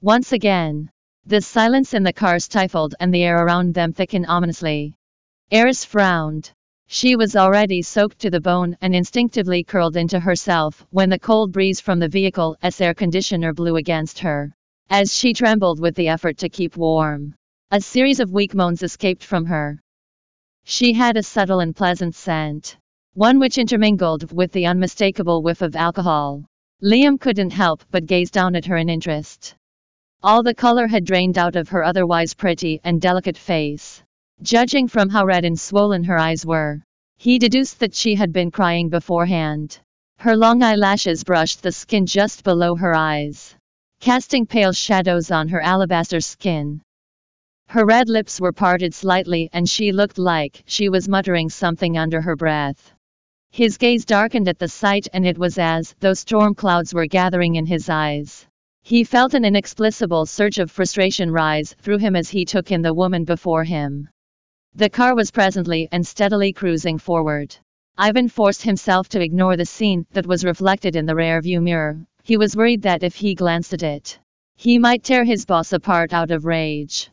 Once 0.00 0.32
again, 0.32 0.90
the 1.26 1.40
silence 1.40 1.94
in 1.94 2.04
the 2.04 2.12
car 2.12 2.38
stifled 2.38 2.94
and 3.00 3.12
the 3.12 3.24
air 3.24 3.44
around 3.44 3.74
them 3.74 3.92
thickened 3.92 4.26
ominously. 4.28 4.94
Eris 5.50 5.84
frowned. 5.84 6.52
She 6.90 7.16
was 7.16 7.36
already 7.36 7.82
soaked 7.82 8.18
to 8.20 8.30
the 8.30 8.40
bone 8.40 8.74
and 8.80 8.94
instinctively 8.94 9.62
curled 9.62 9.94
into 9.94 10.18
herself 10.18 10.86
when 10.88 11.10
the 11.10 11.18
cold 11.18 11.52
breeze 11.52 11.80
from 11.82 11.98
the 11.98 12.08
vehicle's 12.08 12.80
air 12.80 12.94
conditioner 12.94 13.52
blew 13.52 13.76
against 13.76 14.20
her. 14.20 14.54
As 14.88 15.14
she 15.14 15.34
trembled 15.34 15.80
with 15.80 15.94
the 15.96 16.08
effort 16.08 16.38
to 16.38 16.48
keep 16.48 16.78
warm, 16.78 17.34
a 17.70 17.82
series 17.82 18.20
of 18.20 18.32
weak 18.32 18.54
moans 18.54 18.82
escaped 18.82 19.22
from 19.22 19.44
her. 19.44 19.78
She 20.64 20.94
had 20.94 21.18
a 21.18 21.22
subtle 21.22 21.60
and 21.60 21.76
pleasant 21.76 22.14
scent, 22.14 22.78
one 23.12 23.38
which 23.38 23.58
intermingled 23.58 24.32
with 24.32 24.50
the 24.52 24.64
unmistakable 24.64 25.42
whiff 25.42 25.60
of 25.60 25.76
alcohol. 25.76 26.42
Liam 26.82 27.20
couldn't 27.20 27.50
help 27.50 27.84
but 27.90 28.06
gaze 28.06 28.30
down 28.30 28.56
at 28.56 28.64
her 28.64 28.78
in 28.78 28.88
interest. 28.88 29.54
All 30.22 30.42
the 30.42 30.54
color 30.54 30.86
had 30.86 31.04
drained 31.04 31.36
out 31.36 31.54
of 31.54 31.68
her 31.68 31.84
otherwise 31.84 32.32
pretty 32.32 32.80
and 32.82 32.98
delicate 32.98 33.36
face. 33.36 34.02
Judging 34.40 34.86
from 34.86 35.08
how 35.08 35.26
red 35.26 35.44
and 35.44 35.58
swollen 35.58 36.04
her 36.04 36.16
eyes 36.16 36.46
were, 36.46 36.80
he 37.16 37.40
deduced 37.40 37.80
that 37.80 37.92
she 37.92 38.14
had 38.14 38.32
been 38.32 38.52
crying 38.52 38.88
beforehand. 38.88 39.80
Her 40.16 40.36
long 40.36 40.62
eyelashes 40.62 41.24
brushed 41.24 41.62
the 41.62 41.72
skin 41.72 42.06
just 42.06 42.44
below 42.44 42.76
her 42.76 42.94
eyes, 42.94 43.56
casting 43.98 44.46
pale 44.46 44.72
shadows 44.72 45.32
on 45.32 45.48
her 45.48 45.60
alabaster 45.60 46.20
skin. 46.20 46.80
Her 47.66 47.84
red 47.84 48.08
lips 48.08 48.40
were 48.40 48.52
parted 48.52 48.94
slightly 48.94 49.50
and 49.52 49.68
she 49.68 49.90
looked 49.90 50.18
like 50.18 50.62
she 50.66 50.88
was 50.88 51.08
muttering 51.08 51.50
something 51.50 51.98
under 51.98 52.20
her 52.20 52.36
breath. 52.36 52.92
His 53.50 53.76
gaze 53.76 54.04
darkened 54.04 54.46
at 54.46 54.60
the 54.60 54.68
sight 54.68 55.08
and 55.12 55.26
it 55.26 55.36
was 55.36 55.58
as 55.58 55.96
though 55.98 56.14
storm 56.14 56.54
clouds 56.54 56.94
were 56.94 57.06
gathering 57.06 57.56
in 57.56 57.66
his 57.66 57.88
eyes. 57.88 58.46
He 58.82 59.02
felt 59.02 59.34
an 59.34 59.44
inexplicable 59.44 60.26
surge 60.26 60.60
of 60.60 60.70
frustration 60.70 61.32
rise 61.32 61.74
through 61.82 61.98
him 61.98 62.14
as 62.14 62.30
he 62.30 62.44
took 62.44 62.70
in 62.70 62.82
the 62.82 62.94
woman 62.94 63.24
before 63.24 63.64
him. 63.64 64.08
The 64.78 64.88
car 64.88 65.16
was 65.16 65.32
presently 65.32 65.88
and 65.90 66.06
steadily 66.06 66.52
cruising 66.52 66.98
forward. 66.98 67.56
Ivan 67.96 68.28
forced 68.28 68.62
himself 68.62 69.08
to 69.08 69.20
ignore 69.20 69.56
the 69.56 69.66
scene 69.66 70.06
that 70.12 70.24
was 70.24 70.44
reflected 70.44 70.94
in 70.94 71.04
the 71.04 71.14
rearview 71.14 71.60
mirror. 71.60 72.06
He 72.22 72.36
was 72.36 72.54
worried 72.54 72.82
that 72.82 73.02
if 73.02 73.16
he 73.16 73.34
glanced 73.34 73.72
at 73.72 73.82
it, 73.82 74.20
he 74.54 74.78
might 74.78 75.02
tear 75.02 75.24
his 75.24 75.44
boss 75.44 75.72
apart 75.72 76.12
out 76.12 76.30
of 76.30 76.44
rage. 76.44 77.10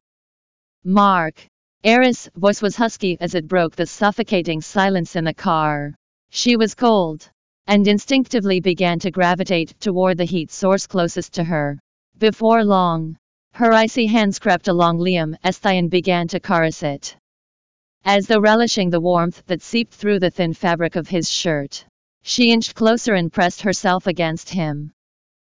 Mark. 0.84 1.44
Eris' 1.84 2.30
voice 2.36 2.62
was 2.62 2.76
husky 2.76 3.18
as 3.20 3.34
it 3.34 3.48
broke 3.48 3.76
the 3.76 3.88
suffocating 3.88 4.62
silence 4.62 5.16
in 5.16 5.24
the 5.24 5.34
car. 5.34 5.96
She 6.30 6.56
was 6.58 6.76
cold, 6.76 7.28
and 7.66 7.88
instinctively 7.88 8.60
began 8.60 9.00
to 9.00 9.10
gravitate 9.10 9.74
toward 9.80 10.20
the 10.20 10.26
heat 10.26 10.52
source 10.52 10.86
closest 10.86 11.34
to 11.34 11.44
her. 11.44 11.80
Before 12.20 12.64
long, 12.64 13.18
her 13.54 13.74
icy 13.74 14.06
hands 14.06 14.38
crept 14.38 14.68
along 14.68 15.00
Liam's 15.00 15.58
thigh 15.58 15.74
and 15.74 15.90
began 15.90 16.28
to 16.28 16.40
caress 16.40 16.84
it. 16.84 17.18
As 18.08 18.28
though 18.28 18.40
relishing 18.40 18.92
the 18.92 19.02
warmth 19.02 19.44
that 19.48 19.64
seeped 19.64 19.92
through 19.92 20.20
the 20.20 20.30
thin 20.30 20.54
fabric 20.54 20.96
of 20.96 21.08
his 21.08 21.28
shirt, 21.28 21.84
she 22.22 22.52
inched 22.52 22.76
closer 22.76 23.16
and 23.16 23.34
pressed 23.34 23.64
herself 23.64 24.06
against 24.06 24.52
him. 24.52 24.92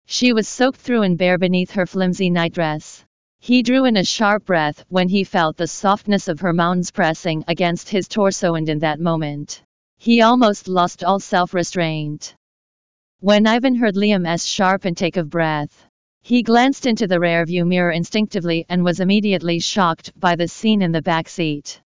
She 0.07 0.33
was 0.33 0.49
soaked 0.49 0.81
through 0.81 1.03
and 1.03 1.19
bare 1.19 1.37
beneath 1.37 1.73
her 1.73 1.85
flimsy 1.85 2.31
nightdress. 2.31 3.05
He 3.41 3.63
drew 3.63 3.85
in 3.85 3.99
a 3.99 4.05
sharp 4.05 4.47
breath 4.47 4.87
when 4.89 5.11
he 5.11 5.23
felt 5.23 5.59
the 5.59 5.67
softness 5.67 6.29
of 6.29 6.41
her 6.41 6.55
mounds 6.55 6.91
pressing 6.91 7.45
against 7.47 7.91
his 7.91 8.09
torso 8.09 8.55
and 8.55 8.71
in 8.71 8.79
that 8.79 9.01
moment, 9.01 9.63
he 9.99 10.23
almost 10.23 10.67
lost 10.67 11.05
all 11.05 11.21
self-restraint. 11.21 12.35
When 13.21 13.47
Ivan 13.47 13.75
heard 13.75 13.97
Liam's 13.97 14.47
sharp 14.47 14.87
intake 14.87 15.19
of 15.19 15.29
breath, 15.29 15.87
he 16.23 16.43
glanced 16.43 16.87
into 16.87 17.07
the 17.07 17.21
rearview 17.21 17.67
mirror 17.67 17.91
instinctively 17.91 18.65
and 18.71 18.83
was 18.83 19.01
immediately 19.01 19.61
shocked 19.61 20.19
by 20.19 20.37
the 20.37 20.49
scene 20.49 20.81
in 20.81 20.93
the 20.93 21.03
back 21.03 21.29
seat. 21.29 21.83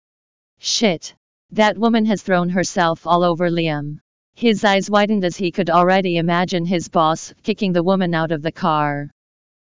Shit. 0.60 1.14
That 1.52 1.78
woman 1.78 2.04
has 2.06 2.22
thrown 2.22 2.48
herself 2.48 3.06
all 3.06 3.22
over 3.22 3.48
Liam. 3.48 4.00
His 4.34 4.64
eyes 4.64 4.90
widened 4.90 5.24
as 5.24 5.36
he 5.36 5.50
could 5.50 5.70
already 5.70 6.16
imagine 6.16 6.64
his 6.64 6.88
boss 6.88 7.32
kicking 7.42 7.72
the 7.72 7.82
woman 7.82 8.12
out 8.14 8.32
of 8.32 8.42
the 8.42 8.52
car. 8.52 9.10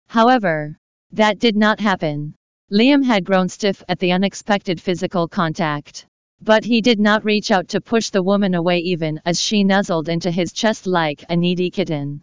However, 0.08 0.78
that 1.12 1.38
did 1.38 1.56
not 1.56 1.80
happen. 1.80 2.34
Liam 2.70 3.04
had 3.04 3.24
grown 3.24 3.48
stiff 3.48 3.82
at 3.88 3.98
the 3.98 4.12
unexpected 4.12 4.80
physical 4.80 5.26
contact. 5.26 6.06
But 6.40 6.64
he 6.64 6.80
did 6.80 7.00
not 7.00 7.24
reach 7.24 7.50
out 7.50 7.68
to 7.68 7.80
push 7.80 8.10
the 8.10 8.22
woman 8.22 8.54
away 8.54 8.78
even 8.78 9.20
as 9.24 9.40
she 9.40 9.64
nuzzled 9.64 10.08
into 10.08 10.30
his 10.30 10.52
chest 10.52 10.86
like 10.86 11.24
a 11.28 11.36
needy 11.36 11.70
kitten. 11.70 12.22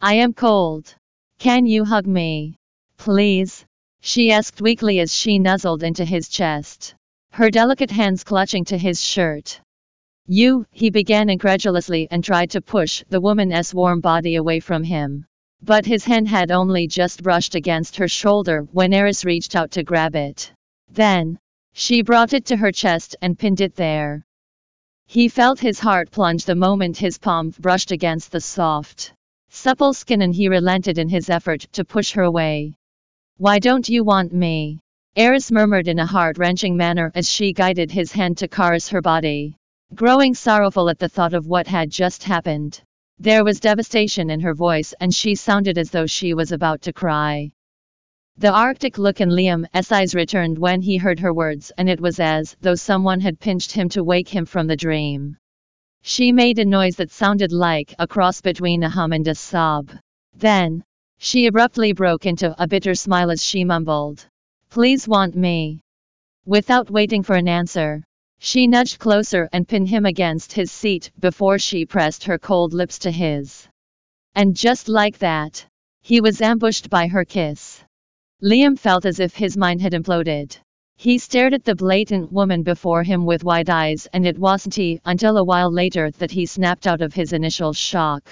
I 0.00 0.14
am 0.14 0.32
cold. 0.32 0.94
Can 1.38 1.66
you 1.66 1.84
hug 1.84 2.06
me? 2.06 2.56
Please? 2.96 3.64
She 4.00 4.32
asked 4.32 4.60
weakly 4.60 5.00
as 5.00 5.14
she 5.14 5.38
nuzzled 5.38 5.82
into 5.82 6.04
his 6.04 6.28
chest, 6.28 6.94
her 7.32 7.50
delicate 7.50 7.90
hands 7.90 8.24
clutching 8.24 8.62
to 8.62 8.76
his 8.76 9.02
shirt. 9.02 9.58
You, 10.26 10.66
he 10.70 10.90
began 10.90 11.30
incredulously 11.30 12.06
and 12.10 12.22
tried 12.22 12.50
to 12.50 12.60
push 12.60 13.02
the 13.08 13.22
woman's 13.22 13.74
warm 13.74 14.00
body 14.00 14.36
away 14.36 14.60
from 14.60 14.84
him. 14.84 15.24
But 15.62 15.86
his 15.86 16.04
hand 16.04 16.28
had 16.28 16.50
only 16.50 16.86
just 16.86 17.22
brushed 17.22 17.54
against 17.54 17.96
her 17.96 18.06
shoulder 18.06 18.68
when 18.72 18.92
Eris 18.92 19.24
reached 19.24 19.56
out 19.56 19.70
to 19.70 19.82
grab 19.82 20.14
it. 20.14 20.52
Then, 20.90 21.38
she 21.72 22.02
brought 22.02 22.34
it 22.34 22.44
to 22.46 22.56
her 22.56 22.70
chest 22.70 23.16
and 23.22 23.38
pinned 23.38 23.62
it 23.62 23.76
there. 23.76 24.26
He 25.06 25.28
felt 25.28 25.58
his 25.58 25.80
heart 25.80 26.10
plunge 26.10 26.44
the 26.44 26.54
moment 26.54 26.98
his 26.98 27.16
palm 27.16 27.54
brushed 27.58 27.92
against 27.92 28.30
the 28.30 28.42
soft, 28.42 29.14
supple 29.48 29.94
skin 29.94 30.20
and 30.20 30.34
he 30.34 30.48
relented 30.48 30.98
in 30.98 31.08
his 31.08 31.30
effort 31.30 31.66
to 31.72 31.84
push 31.84 32.12
her 32.12 32.24
away. 32.24 32.74
Why 33.38 33.58
don't 33.58 33.88
you 33.88 34.04
want 34.04 34.34
me? 34.34 34.80
Eris 35.14 35.52
murmured 35.52 35.88
in 35.88 35.98
a 35.98 36.06
heart-wrenching 36.06 36.74
manner 36.74 37.12
as 37.14 37.30
she 37.30 37.52
guided 37.52 37.90
his 37.90 38.12
hand 38.12 38.38
to 38.38 38.48
caress 38.48 38.88
her 38.88 39.02
body. 39.02 39.54
Growing 39.94 40.34
sorrowful 40.34 40.88
at 40.88 40.98
the 40.98 41.08
thought 41.08 41.34
of 41.34 41.46
what 41.46 41.66
had 41.66 41.90
just 41.90 42.22
happened, 42.22 42.80
there 43.18 43.44
was 43.44 43.60
devastation 43.60 44.30
in 44.30 44.40
her 44.40 44.54
voice 44.54 44.94
and 45.00 45.14
she 45.14 45.34
sounded 45.34 45.76
as 45.76 45.90
though 45.90 46.06
she 46.06 46.32
was 46.32 46.50
about 46.50 46.80
to 46.80 46.94
cry. 46.94 47.50
The 48.38 48.50
arctic 48.50 48.96
look 48.96 49.20
in 49.20 49.28
Liam's 49.28 49.92
eyes 49.92 50.14
returned 50.14 50.56
when 50.56 50.80
he 50.80 50.96
heard 50.96 51.20
her 51.20 51.34
words 51.34 51.70
and 51.76 51.90
it 51.90 52.00
was 52.00 52.18
as 52.18 52.56
though 52.62 52.74
someone 52.74 53.20
had 53.20 53.38
pinched 53.38 53.72
him 53.72 53.90
to 53.90 54.02
wake 54.02 54.30
him 54.30 54.46
from 54.46 54.66
the 54.66 54.78
dream. 54.78 55.36
She 56.00 56.32
made 56.32 56.58
a 56.58 56.64
noise 56.64 56.96
that 56.96 57.10
sounded 57.10 57.52
like 57.52 57.94
a 57.98 58.08
cross 58.08 58.40
between 58.40 58.82
a 58.82 58.88
hum 58.88 59.12
and 59.12 59.28
a 59.28 59.34
sob. 59.34 59.90
Then, 60.34 60.82
she 61.18 61.44
abruptly 61.46 61.92
broke 61.92 62.24
into 62.24 62.56
a 62.58 62.66
bitter 62.66 62.94
smile 62.94 63.30
as 63.30 63.44
she 63.44 63.62
mumbled, 63.62 64.26
Please 64.72 65.06
want 65.06 65.36
me. 65.36 65.82
Without 66.46 66.90
waiting 66.90 67.22
for 67.22 67.36
an 67.36 67.46
answer, 67.46 68.02
She 68.38 68.66
nudged 68.66 68.98
closer 68.98 69.46
and 69.52 69.68
pinned 69.68 69.90
him 69.90 70.06
against 70.06 70.54
his 70.54 70.72
seat 70.72 71.10
before 71.20 71.58
she 71.58 71.84
pressed 71.84 72.24
her 72.24 72.38
cold 72.38 72.72
lips 72.72 72.98
to 73.00 73.10
his. 73.10 73.68
And 74.34 74.56
just 74.56 74.88
like 74.88 75.18
that, 75.18 75.62
he 76.00 76.22
was 76.22 76.40
ambushed 76.40 76.88
by 76.88 77.06
her 77.08 77.26
kiss. 77.26 77.84
Liam 78.42 78.78
felt 78.78 79.04
as 79.04 79.20
if 79.20 79.36
his 79.36 79.58
mind 79.58 79.82
had 79.82 79.92
imploded. 79.92 80.56
He 80.96 81.18
stared 81.18 81.52
at 81.52 81.64
the 81.64 81.74
blatant 81.74 82.32
woman 82.32 82.62
before 82.62 83.02
him 83.02 83.26
with 83.26 83.44
wide 83.44 83.68
eyes 83.68 84.08
and 84.14 84.26
it 84.26 84.38
wasn't 84.38 84.76
he 84.76 85.02
until 85.04 85.36
a 85.36 85.44
while 85.44 85.70
later 85.70 86.10
that 86.12 86.30
he 86.30 86.46
snapped 86.46 86.86
out 86.86 87.02
of 87.02 87.12
his 87.12 87.34
initial 87.34 87.74
shock. 87.74 88.26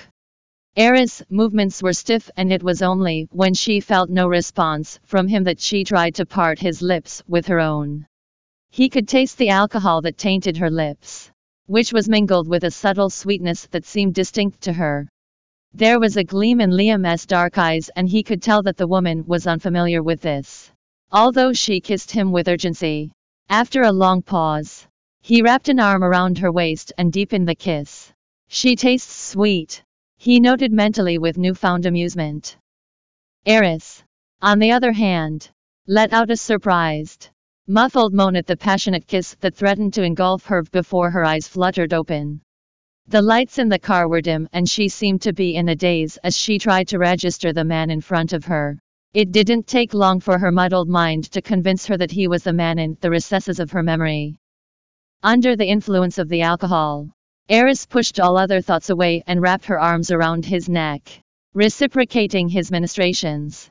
Eris' 0.76 1.20
movements 1.28 1.82
were 1.82 1.92
stiff 1.92 2.30
and 2.36 2.52
it 2.52 2.62
was 2.62 2.80
only 2.80 3.26
when 3.32 3.54
she 3.54 3.80
felt 3.80 4.08
no 4.08 4.28
response 4.28 5.00
from 5.02 5.26
him 5.26 5.42
that 5.42 5.58
she 5.58 5.82
tried 5.82 6.14
to 6.14 6.24
part 6.24 6.60
his 6.60 6.80
lips 6.80 7.22
with 7.26 7.48
her 7.48 7.58
own. 7.58 8.06
He 8.70 8.88
could 8.88 9.08
taste 9.08 9.36
the 9.36 9.48
alcohol 9.48 10.00
that 10.02 10.16
tainted 10.16 10.56
her 10.58 10.70
lips, 10.70 11.32
which 11.66 11.92
was 11.92 12.08
mingled 12.08 12.46
with 12.46 12.62
a 12.62 12.70
subtle 12.70 13.10
sweetness 13.10 13.66
that 13.72 13.84
seemed 13.84 14.14
distinct 14.14 14.60
to 14.60 14.72
her. 14.72 15.08
There 15.74 15.98
was 15.98 16.16
a 16.16 16.22
gleam 16.22 16.60
in 16.60 16.70
Liam's 16.70 17.26
dark 17.26 17.58
eyes 17.58 17.90
and 17.96 18.08
he 18.08 18.22
could 18.22 18.40
tell 18.40 18.62
that 18.62 18.76
the 18.76 18.86
woman 18.86 19.24
was 19.26 19.48
unfamiliar 19.48 20.04
with 20.04 20.20
this. 20.20 20.70
Although 21.10 21.52
she 21.52 21.80
kissed 21.80 22.12
him 22.12 22.30
with 22.30 22.48
urgency. 22.48 23.10
After 23.48 23.82
a 23.82 23.92
long 23.92 24.22
pause, 24.22 24.86
he 25.20 25.42
wrapped 25.42 25.68
an 25.68 25.80
arm 25.80 26.04
around 26.04 26.38
her 26.38 26.52
waist 26.52 26.92
and 26.96 27.12
deepened 27.12 27.48
the 27.48 27.56
kiss. 27.56 28.12
She 28.46 28.76
tastes 28.76 29.30
sweet. 29.30 29.82
He 30.22 30.38
noted 30.38 30.70
mentally 30.70 31.16
with 31.16 31.38
newfound 31.38 31.86
amusement. 31.86 32.58
Eris, 33.46 34.04
on 34.42 34.58
the 34.58 34.70
other 34.70 34.92
hand, 34.92 35.50
let 35.86 36.12
out 36.12 36.30
a 36.30 36.36
surprised, 36.36 37.30
muffled 37.66 38.12
moan 38.12 38.36
at 38.36 38.46
the 38.46 38.54
passionate 38.54 39.06
kiss 39.06 39.34
that 39.40 39.54
threatened 39.54 39.94
to 39.94 40.02
engulf 40.02 40.44
her 40.44 40.62
before 40.62 41.10
her 41.10 41.24
eyes 41.24 41.48
fluttered 41.48 41.94
open. 41.94 42.42
The 43.06 43.22
lights 43.22 43.58
in 43.58 43.70
the 43.70 43.78
car 43.78 44.08
were 44.08 44.20
dim 44.20 44.46
and 44.52 44.68
she 44.68 44.90
seemed 44.90 45.22
to 45.22 45.32
be 45.32 45.56
in 45.56 45.70
a 45.70 45.74
daze 45.74 46.18
as 46.18 46.36
she 46.36 46.58
tried 46.58 46.88
to 46.88 46.98
register 46.98 47.54
the 47.54 47.64
man 47.64 47.88
in 47.88 48.02
front 48.02 48.34
of 48.34 48.44
her. 48.44 48.78
It 49.14 49.32
didn't 49.32 49.66
take 49.66 49.94
long 49.94 50.20
for 50.20 50.36
her 50.36 50.52
muddled 50.52 50.90
mind 50.90 51.30
to 51.32 51.40
convince 51.40 51.86
her 51.86 51.96
that 51.96 52.10
he 52.10 52.28
was 52.28 52.44
the 52.44 52.52
man 52.52 52.78
in 52.78 52.98
the 53.00 53.08
recesses 53.08 53.58
of 53.58 53.70
her 53.70 53.82
memory. 53.82 54.36
Under 55.22 55.56
the 55.56 55.70
influence 55.70 56.18
of 56.18 56.28
the 56.28 56.42
alcohol, 56.42 57.08
Eris 57.50 57.84
pushed 57.84 58.20
all 58.20 58.36
other 58.36 58.60
thoughts 58.60 58.90
away 58.90 59.24
and 59.26 59.42
wrapped 59.42 59.64
her 59.64 59.80
arms 59.80 60.12
around 60.12 60.46
his 60.46 60.68
neck, 60.68 61.20
reciprocating 61.52 62.48
his 62.48 62.70
ministrations. 62.70 63.68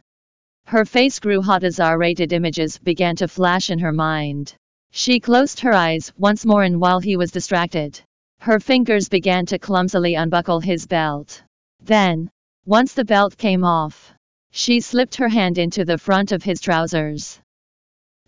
Her 0.65 0.83
face 0.83 1.17
grew 1.19 1.41
hot 1.41 1.63
as 1.63 1.79
R-rated 1.79 2.33
images 2.33 2.77
began 2.77 3.15
to 3.15 3.27
flash 3.29 3.69
in 3.69 3.79
her 3.79 3.93
mind. 3.93 4.53
She 4.91 5.21
closed 5.21 5.61
her 5.61 5.73
eyes 5.73 6.11
once 6.17 6.45
more 6.45 6.63
and 6.63 6.81
while 6.81 6.99
he 6.99 7.15
was 7.15 7.31
distracted, 7.31 8.01
her 8.39 8.59
fingers 8.59 9.07
began 9.07 9.45
to 9.45 9.57
clumsily 9.57 10.15
unbuckle 10.15 10.59
his 10.59 10.85
belt. 10.85 11.41
Then, 11.81 12.29
once 12.65 12.93
the 12.93 13.05
belt 13.05 13.37
came 13.37 13.63
off, 13.63 14.13
she 14.51 14.81
slipped 14.81 15.15
her 15.15 15.29
hand 15.29 15.57
into 15.57 15.85
the 15.85 15.97
front 15.97 16.33
of 16.33 16.43
his 16.43 16.59
trousers. 16.59 17.39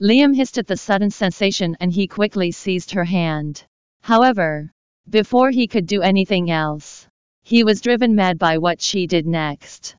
Liam 0.01 0.33
hissed 0.33 0.57
at 0.57 0.67
the 0.67 0.77
sudden 0.77 1.11
sensation 1.11 1.75
and 1.81 1.91
he 1.91 2.07
quickly 2.07 2.51
seized 2.51 2.91
her 2.91 3.03
hand. 3.03 3.65
However, 4.01 4.71
before 5.11 5.51
he 5.51 5.67
could 5.67 5.85
do 5.85 6.01
anything 6.01 6.49
else, 6.49 7.07
he 7.43 7.65
was 7.65 7.81
driven 7.81 8.15
mad 8.15 8.39
by 8.39 8.57
what 8.57 8.79
she 8.79 9.05
did 9.05 9.27
next. 9.27 9.97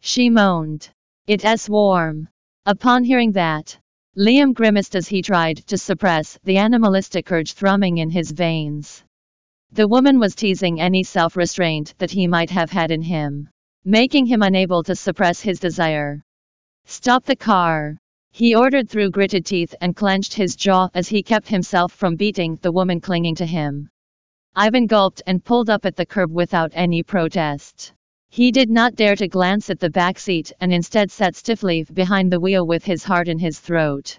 She 0.00 0.28
moaned. 0.28 0.90
It's 1.28 1.68
warm. 1.68 2.28
Upon 2.66 3.04
hearing 3.04 3.30
that, 3.32 3.78
Liam 4.18 4.52
grimaced 4.52 4.96
as 4.96 5.06
he 5.06 5.22
tried 5.22 5.58
to 5.68 5.78
suppress 5.78 6.36
the 6.42 6.56
animalistic 6.56 7.30
urge 7.30 7.52
thrumming 7.52 7.98
in 7.98 8.10
his 8.10 8.32
veins. 8.32 9.04
The 9.70 9.86
woman 9.86 10.18
was 10.18 10.34
teasing 10.34 10.80
any 10.80 11.04
self 11.04 11.36
restraint 11.36 11.94
that 11.98 12.10
he 12.10 12.26
might 12.26 12.50
have 12.50 12.72
had 12.72 12.90
in 12.90 13.02
him, 13.02 13.48
making 13.84 14.26
him 14.26 14.42
unable 14.42 14.82
to 14.82 14.96
suppress 14.96 15.40
his 15.40 15.60
desire. 15.60 16.24
Stop 16.86 17.24
the 17.24 17.36
car! 17.36 17.98
He 18.32 18.56
ordered 18.56 18.90
through 18.90 19.10
gritted 19.10 19.46
teeth 19.46 19.76
and 19.80 19.94
clenched 19.94 20.34
his 20.34 20.56
jaw 20.56 20.88
as 20.92 21.08
he 21.08 21.22
kept 21.22 21.46
himself 21.46 21.92
from 21.92 22.16
beating 22.16 22.58
the 22.62 22.72
woman 22.72 23.00
clinging 23.00 23.36
to 23.36 23.46
him. 23.46 23.88
Ivan 24.56 24.86
gulped 24.86 25.22
and 25.26 25.44
pulled 25.44 25.70
up 25.70 25.86
at 25.86 25.96
the 25.96 26.04
curb 26.04 26.32
without 26.32 26.72
any 26.74 27.02
protest. 27.02 27.92
He 28.28 28.50
did 28.50 28.68
not 28.68 28.96
dare 28.96 29.16
to 29.16 29.28
glance 29.28 29.70
at 29.70 29.78
the 29.78 29.90
back 29.90 30.18
seat 30.18 30.52
and 30.60 30.72
instead 30.72 31.10
sat 31.10 31.36
stiffly 31.36 31.84
behind 31.84 32.32
the 32.32 32.40
wheel 32.40 32.66
with 32.66 32.84
his 32.84 33.04
heart 33.04 33.28
in 33.28 33.38
his 33.38 33.60
throat. 33.60 34.18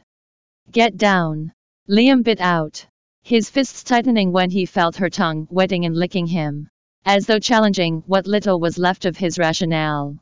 Get 0.71 0.97
down! 0.97 1.51
Liam 1.89 2.23
bit 2.23 2.39
out 2.39 2.85
his 3.23 3.49
fists 3.49 3.83
tightening 3.83 4.31
when 4.31 4.49
he 4.49 4.65
felt 4.65 4.95
her 4.95 5.09
tongue 5.09 5.47
wetting 5.51 5.85
and 5.85 5.95
licking 5.95 6.25
him, 6.25 6.67
as 7.05 7.27
though 7.27 7.39
challenging 7.39 8.03
what 8.07 8.25
little 8.25 8.59
was 8.59 8.77
left 8.79 9.05
of 9.05 9.17
his 9.17 9.37
rationale. 9.37 10.17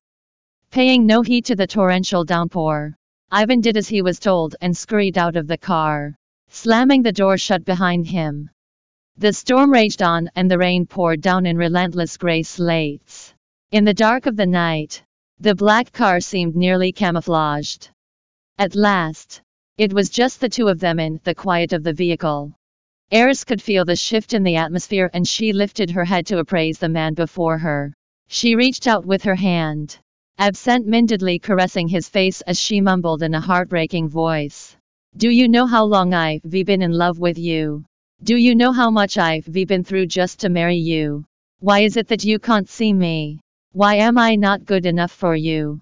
Paying 0.70 1.06
no 1.06 1.22
heed 1.22 1.46
to 1.46 1.56
the 1.56 1.68
torrential 1.68 2.26
downpour, 2.26 2.96
Ivan 3.32 3.62
did 3.62 3.78
as 3.78 3.88
he 3.88 4.02
was 4.02 4.20
told 4.20 4.56
and 4.60 4.76
scurried 4.76 5.18
out 5.18 5.36
of 5.36 5.48
the 5.48 5.58
car, 5.58 6.16
slamming 6.50 7.04
the 7.04 7.14
door 7.14 7.38
shut 7.38 7.64
behind 7.64 8.08
him. 8.08 8.50
The 9.20 9.34
storm 9.34 9.74
raged 9.74 10.02
on 10.02 10.30
and 10.38 10.50
the 10.50 10.58
rain 10.58 10.86
poured 10.86 11.20
down 11.20 11.46
in 11.46 11.58
relentless 11.58 12.16
gray 12.16 12.42
slates. 12.42 13.34
In 13.70 13.84
the 13.84 13.94
dark 13.94 14.28
of 14.28 14.38
the 14.38 14.46
night, 14.46 15.04
the 15.42 15.54
black 15.54 15.92
car 15.92 16.22
seemed 16.22 16.56
nearly 16.56 16.94
camouflaged. 16.94 17.90
At 18.58 18.76
last, 18.76 19.42
it 19.78 19.92
was 19.92 20.10
just 20.10 20.40
the 20.40 20.48
two 20.48 20.70
of 20.70 20.80
them 20.80 21.02
in 21.02 21.20
the 21.26 21.36
quiet 21.36 21.74
of 21.74 21.84
the 21.84 21.92
vehicle. 21.92 22.54
Eris 23.12 23.44
could 23.44 23.62
feel 23.62 23.84
the 23.84 23.98
shift 23.98 24.34
in 24.34 24.44
the 24.44 24.56
atmosphere 24.56 25.10
and 25.14 25.28
she 25.28 25.52
lifted 25.52 25.92
her 25.92 26.06
head 26.06 26.26
to 26.28 26.40
appraise 26.40 26.80
the 26.80 26.88
man 26.88 27.14
before 27.14 27.58
her. 27.58 27.94
She 28.30 28.56
reached 28.56 28.88
out 28.88 29.06
with 29.06 29.24
her 29.24 29.36
hand, 29.36 30.00
absent-mindedly 30.38 31.40
caressing 31.40 31.90
his 31.90 32.08
face 32.08 32.40
as 32.40 32.58
she 32.58 32.80
mumbled 32.80 33.22
in 33.22 33.34
a 33.34 33.42
heartbreaking 33.42 34.08
voice. 34.08 34.78
Do 35.18 35.30
you 35.30 35.50
know 35.50 35.66
how 35.66 35.84
long 35.84 36.14
I've 36.14 36.50
been 36.50 36.82
in 36.82 36.94
love 36.94 37.20
with 37.20 37.38
you? 37.38 37.84
Do 38.22 38.36
you 38.36 38.54
know 38.54 38.74
how 38.74 38.90
much 38.90 39.18
I've 39.18 39.50
been 39.52 39.84
through 39.86 40.08
just 40.08 40.42
to 40.42 40.50
marry 40.50 40.76
you? 40.76 41.24
Why 41.62 41.80
is 41.80 41.96
it 41.96 42.10
that 42.10 42.26
you 42.26 42.38
can't 42.38 42.68
see 42.68 42.92
me? 42.92 43.40
Why 43.72 43.96
am 43.96 44.18
I 44.18 44.36
not 44.36 44.66
good 44.66 44.86
enough 44.86 45.12
for 45.12 45.38
you? 45.38 45.80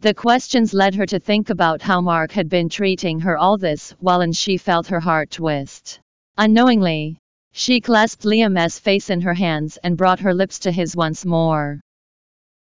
The 0.00 0.14
questions 0.14 0.72
led 0.72 0.94
her 0.94 1.04
to 1.04 1.20
think 1.20 1.50
about 1.50 1.82
how 1.82 2.00
Mark 2.00 2.32
had 2.32 2.48
been 2.48 2.70
treating 2.70 3.20
her 3.20 3.36
all 3.36 3.58
this 3.58 3.90
while 4.00 4.22
and 4.22 4.34
she 4.34 4.56
felt 4.56 4.86
her 4.86 4.98
heart 4.98 5.30
twist. 5.30 6.00
Unknowingly, 6.38 7.18
she 7.52 7.82
clasped 7.82 8.24
Liam's 8.24 8.78
face 8.78 9.10
in 9.10 9.20
her 9.20 9.34
hands 9.34 9.76
and 9.84 9.96
brought 9.96 10.20
her 10.20 10.32
lips 10.32 10.58
to 10.60 10.72
his 10.72 10.96
once 10.96 11.26
more. 11.26 11.80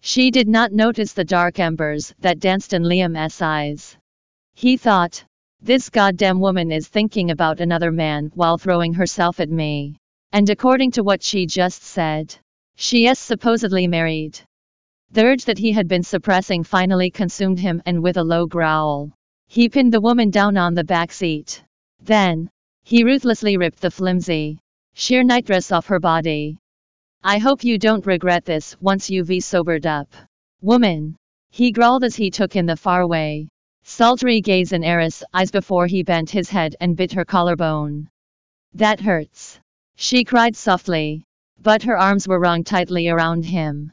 She 0.01 0.31
did 0.31 0.49
not 0.49 0.73
notice 0.73 1.13
the 1.13 1.25
dark 1.25 1.59
embers 1.59 2.15
that 2.21 2.41
danced 2.41 2.73
in 2.73 2.85
Liam's 2.85 3.43
eyes. 3.43 3.99
He 4.55 4.79
thought, 4.79 5.25
this 5.61 5.91
goddamn 5.91 6.41
woman 6.41 6.71
is 6.71 6.89
thinking 6.89 7.31
about 7.31 7.61
another 7.61 7.91
man 7.91 8.31
while 8.35 8.57
throwing 8.57 8.95
herself 8.95 9.41
at 9.41 9.51
me. 9.51 9.97
And 10.33 10.49
according 10.49 10.93
to 10.93 11.03
what 11.03 11.23
she 11.23 11.47
just 11.47 11.83
said, 11.83 12.35
she 12.77 13.07
is 13.07 13.19
supposedly 13.19 13.87
married. 13.87 14.41
The 15.11 15.25
urge 15.25 15.45
that 15.47 15.59
he 15.59 15.73
had 15.73 15.89
been 15.89 16.03
suppressing 16.03 16.65
finally 16.65 17.11
consumed 17.11 17.59
him 17.59 17.83
and 17.87 18.03
with 18.03 18.17
a 18.17 18.23
low 18.23 18.47
growl, 18.47 19.11
he 19.47 19.69
pinned 19.69 19.93
the 19.93 20.01
woman 20.01 20.31
down 20.31 20.57
on 20.57 20.75
the 20.75 20.85
back 20.85 21.13
seat. 21.13 21.63
Then, 22.01 22.49
he 22.85 23.05
ruthlessly 23.05 23.57
ripped 23.57 23.81
the 23.81 23.91
flimsy, 23.91 24.59
sheer 24.95 25.23
nightdress 25.23 25.73
off 25.73 25.87
her 25.87 26.01
body. 26.01 26.57
I 27.25 27.39
hope 27.39 27.65
you 27.65 27.79
don't 27.79 28.07
regret 28.07 28.45
this 28.45 28.81
once 28.81 29.11
you've 29.11 29.43
sobered 29.43 29.87
up. 29.87 30.15
Woman. 30.63 31.17
He 31.51 31.73
growled 31.73 32.05
as 32.05 32.15
he 32.15 32.31
took 32.31 32.57
in 32.57 32.67
the 32.67 32.77
faraway, 32.77 33.49
sultry 33.89 34.43
gaze 34.43 34.73
in 34.73 34.85
Eris' 34.85 35.25
eyes 35.33 35.51
before 35.51 35.87
he 35.87 36.03
bent 36.03 36.29
his 36.29 36.51
head 36.51 36.77
and 36.79 36.95
bit 36.95 37.11
her 37.11 37.25
collarbone. 37.25 38.07
That 38.75 39.01
hurts. 39.01 39.59
She 39.97 40.25
cried 40.25 40.55
softly, 40.55 41.25
but 41.63 41.83
her 41.85 41.97
arms 41.97 42.29
were 42.29 42.39
wrung 42.39 42.65
tightly 42.65 43.09
around 43.09 43.47
him. 43.47 43.93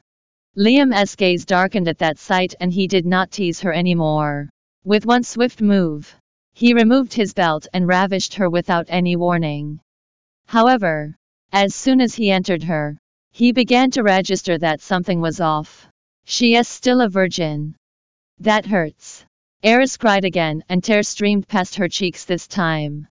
Liam's 0.57 1.15
gaze 1.15 1.45
darkened 1.45 1.87
at 1.87 1.97
that 1.99 2.19
sight 2.19 2.53
and 2.59 2.73
he 2.73 2.87
did 2.87 3.05
not 3.05 3.31
tease 3.31 3.61
her 3.61 3.71
anymore. 3.71 4.49
With 4.83 5.05
one 5.05 5.23
swift 5.23 5.61
move, 5.61 6.13
he 6.53 6.73
removed 6.73 7.13
his 7.13 7.33
belt 7.33 7.65
and 7.73 7.87
ravished 7.87 8.33
her 8.33 8.49
without 8.49 8.87
any 8.89 9.15
warning. 9.15 9.79
However, 10.45 11.15
as 11.53 11.73
soon 11.73 12.01
as 12.01 12.13
he 12.13 12.31
entered 12.31 12.63
her, 12.63 12.97
he 13.31 13.53
began 13.53 13.91
to 13.91 14.03
register 14.03 14.57
that 14.57 14.81
something 14.81 15.21
was 15.21 15.39
off. 15.39 15.87
She 16.25 16.55
is 16.55 16.67
still 16.67 16.99
a 16.99 17.07
virgin. 17.07 17.75
That 18.39 18.65
hurts. 18.65 19.25
Eris 19.65 19.97
cried 19.97 20.25
again, 20.25 20.63
and 20.69 20.83
tears 20.83 21.07
streamed 21.07 21.47
past 21.47 21.73
her 21.73 21.87
cheeks 21.87 22.23
this 22.23 22.45
time. 22.45 23.07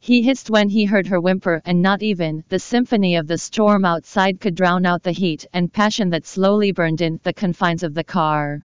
He 0.00 0.20
hissed 0.20 0.50
when 0.50 0.68
he 0.68 0.84
heard 0.84 1.06
her 1.06 1.20
whimper, 1.20 1.62
and 1.64 1.80
not 1.80 2.02
even 2.02 2.42
the 2.48 2.58
symphony 2.58 3.14
of 3.14 3.28
the 3.28 3.38
storm 3.38 3.84
outside 3.84 4.40
could 4.40 4.56
drown 4.56 4.84
out 4.84 5.04
the 5.04 5.12
heat 5.12 5.46
and 5.52 5.72
passion 5.72 6.10
that 6.10 6.26
slowly 6.26 6.72
burned 6.72 7.02
in 7.02 7.20
the 7.22 7.32
confines 7.32 7.84
of 7.84 7.94
the 7.94 8.02
car. 8.02 8.62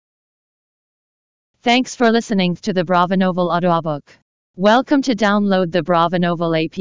Thanks 1.62 1.96
for 1.96 2.12
listening 2.12 2.58
to 2.58 2.74
the 2.74 2.84
Brava 2.84 3.16
Novel 3.16 3.50
audiobook. 3.50 4.12
Welcome 4.58 5.02
to 5.04 5.16
download 5.16 5.72
the 5.72 5.84
Brava 5.84 6.20
Novel 6.20 6.54
app. 6.54 6.78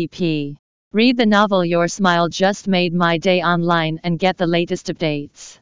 Read 0.92 1.16
the 1.16 1.26
novel 1.26 1.64
Your 1.64 1.86
Smile 1.86 2.28
Just 2.28 2.66
Made 2.66 2.92
My 2.92 3.18
Day 3.18 3.40
online 3.40 4.00
and 4.02 4.18
get 4.18 4.36
the 4.36 4.48
latest 4.48 4.88
updates. 4.88 5.59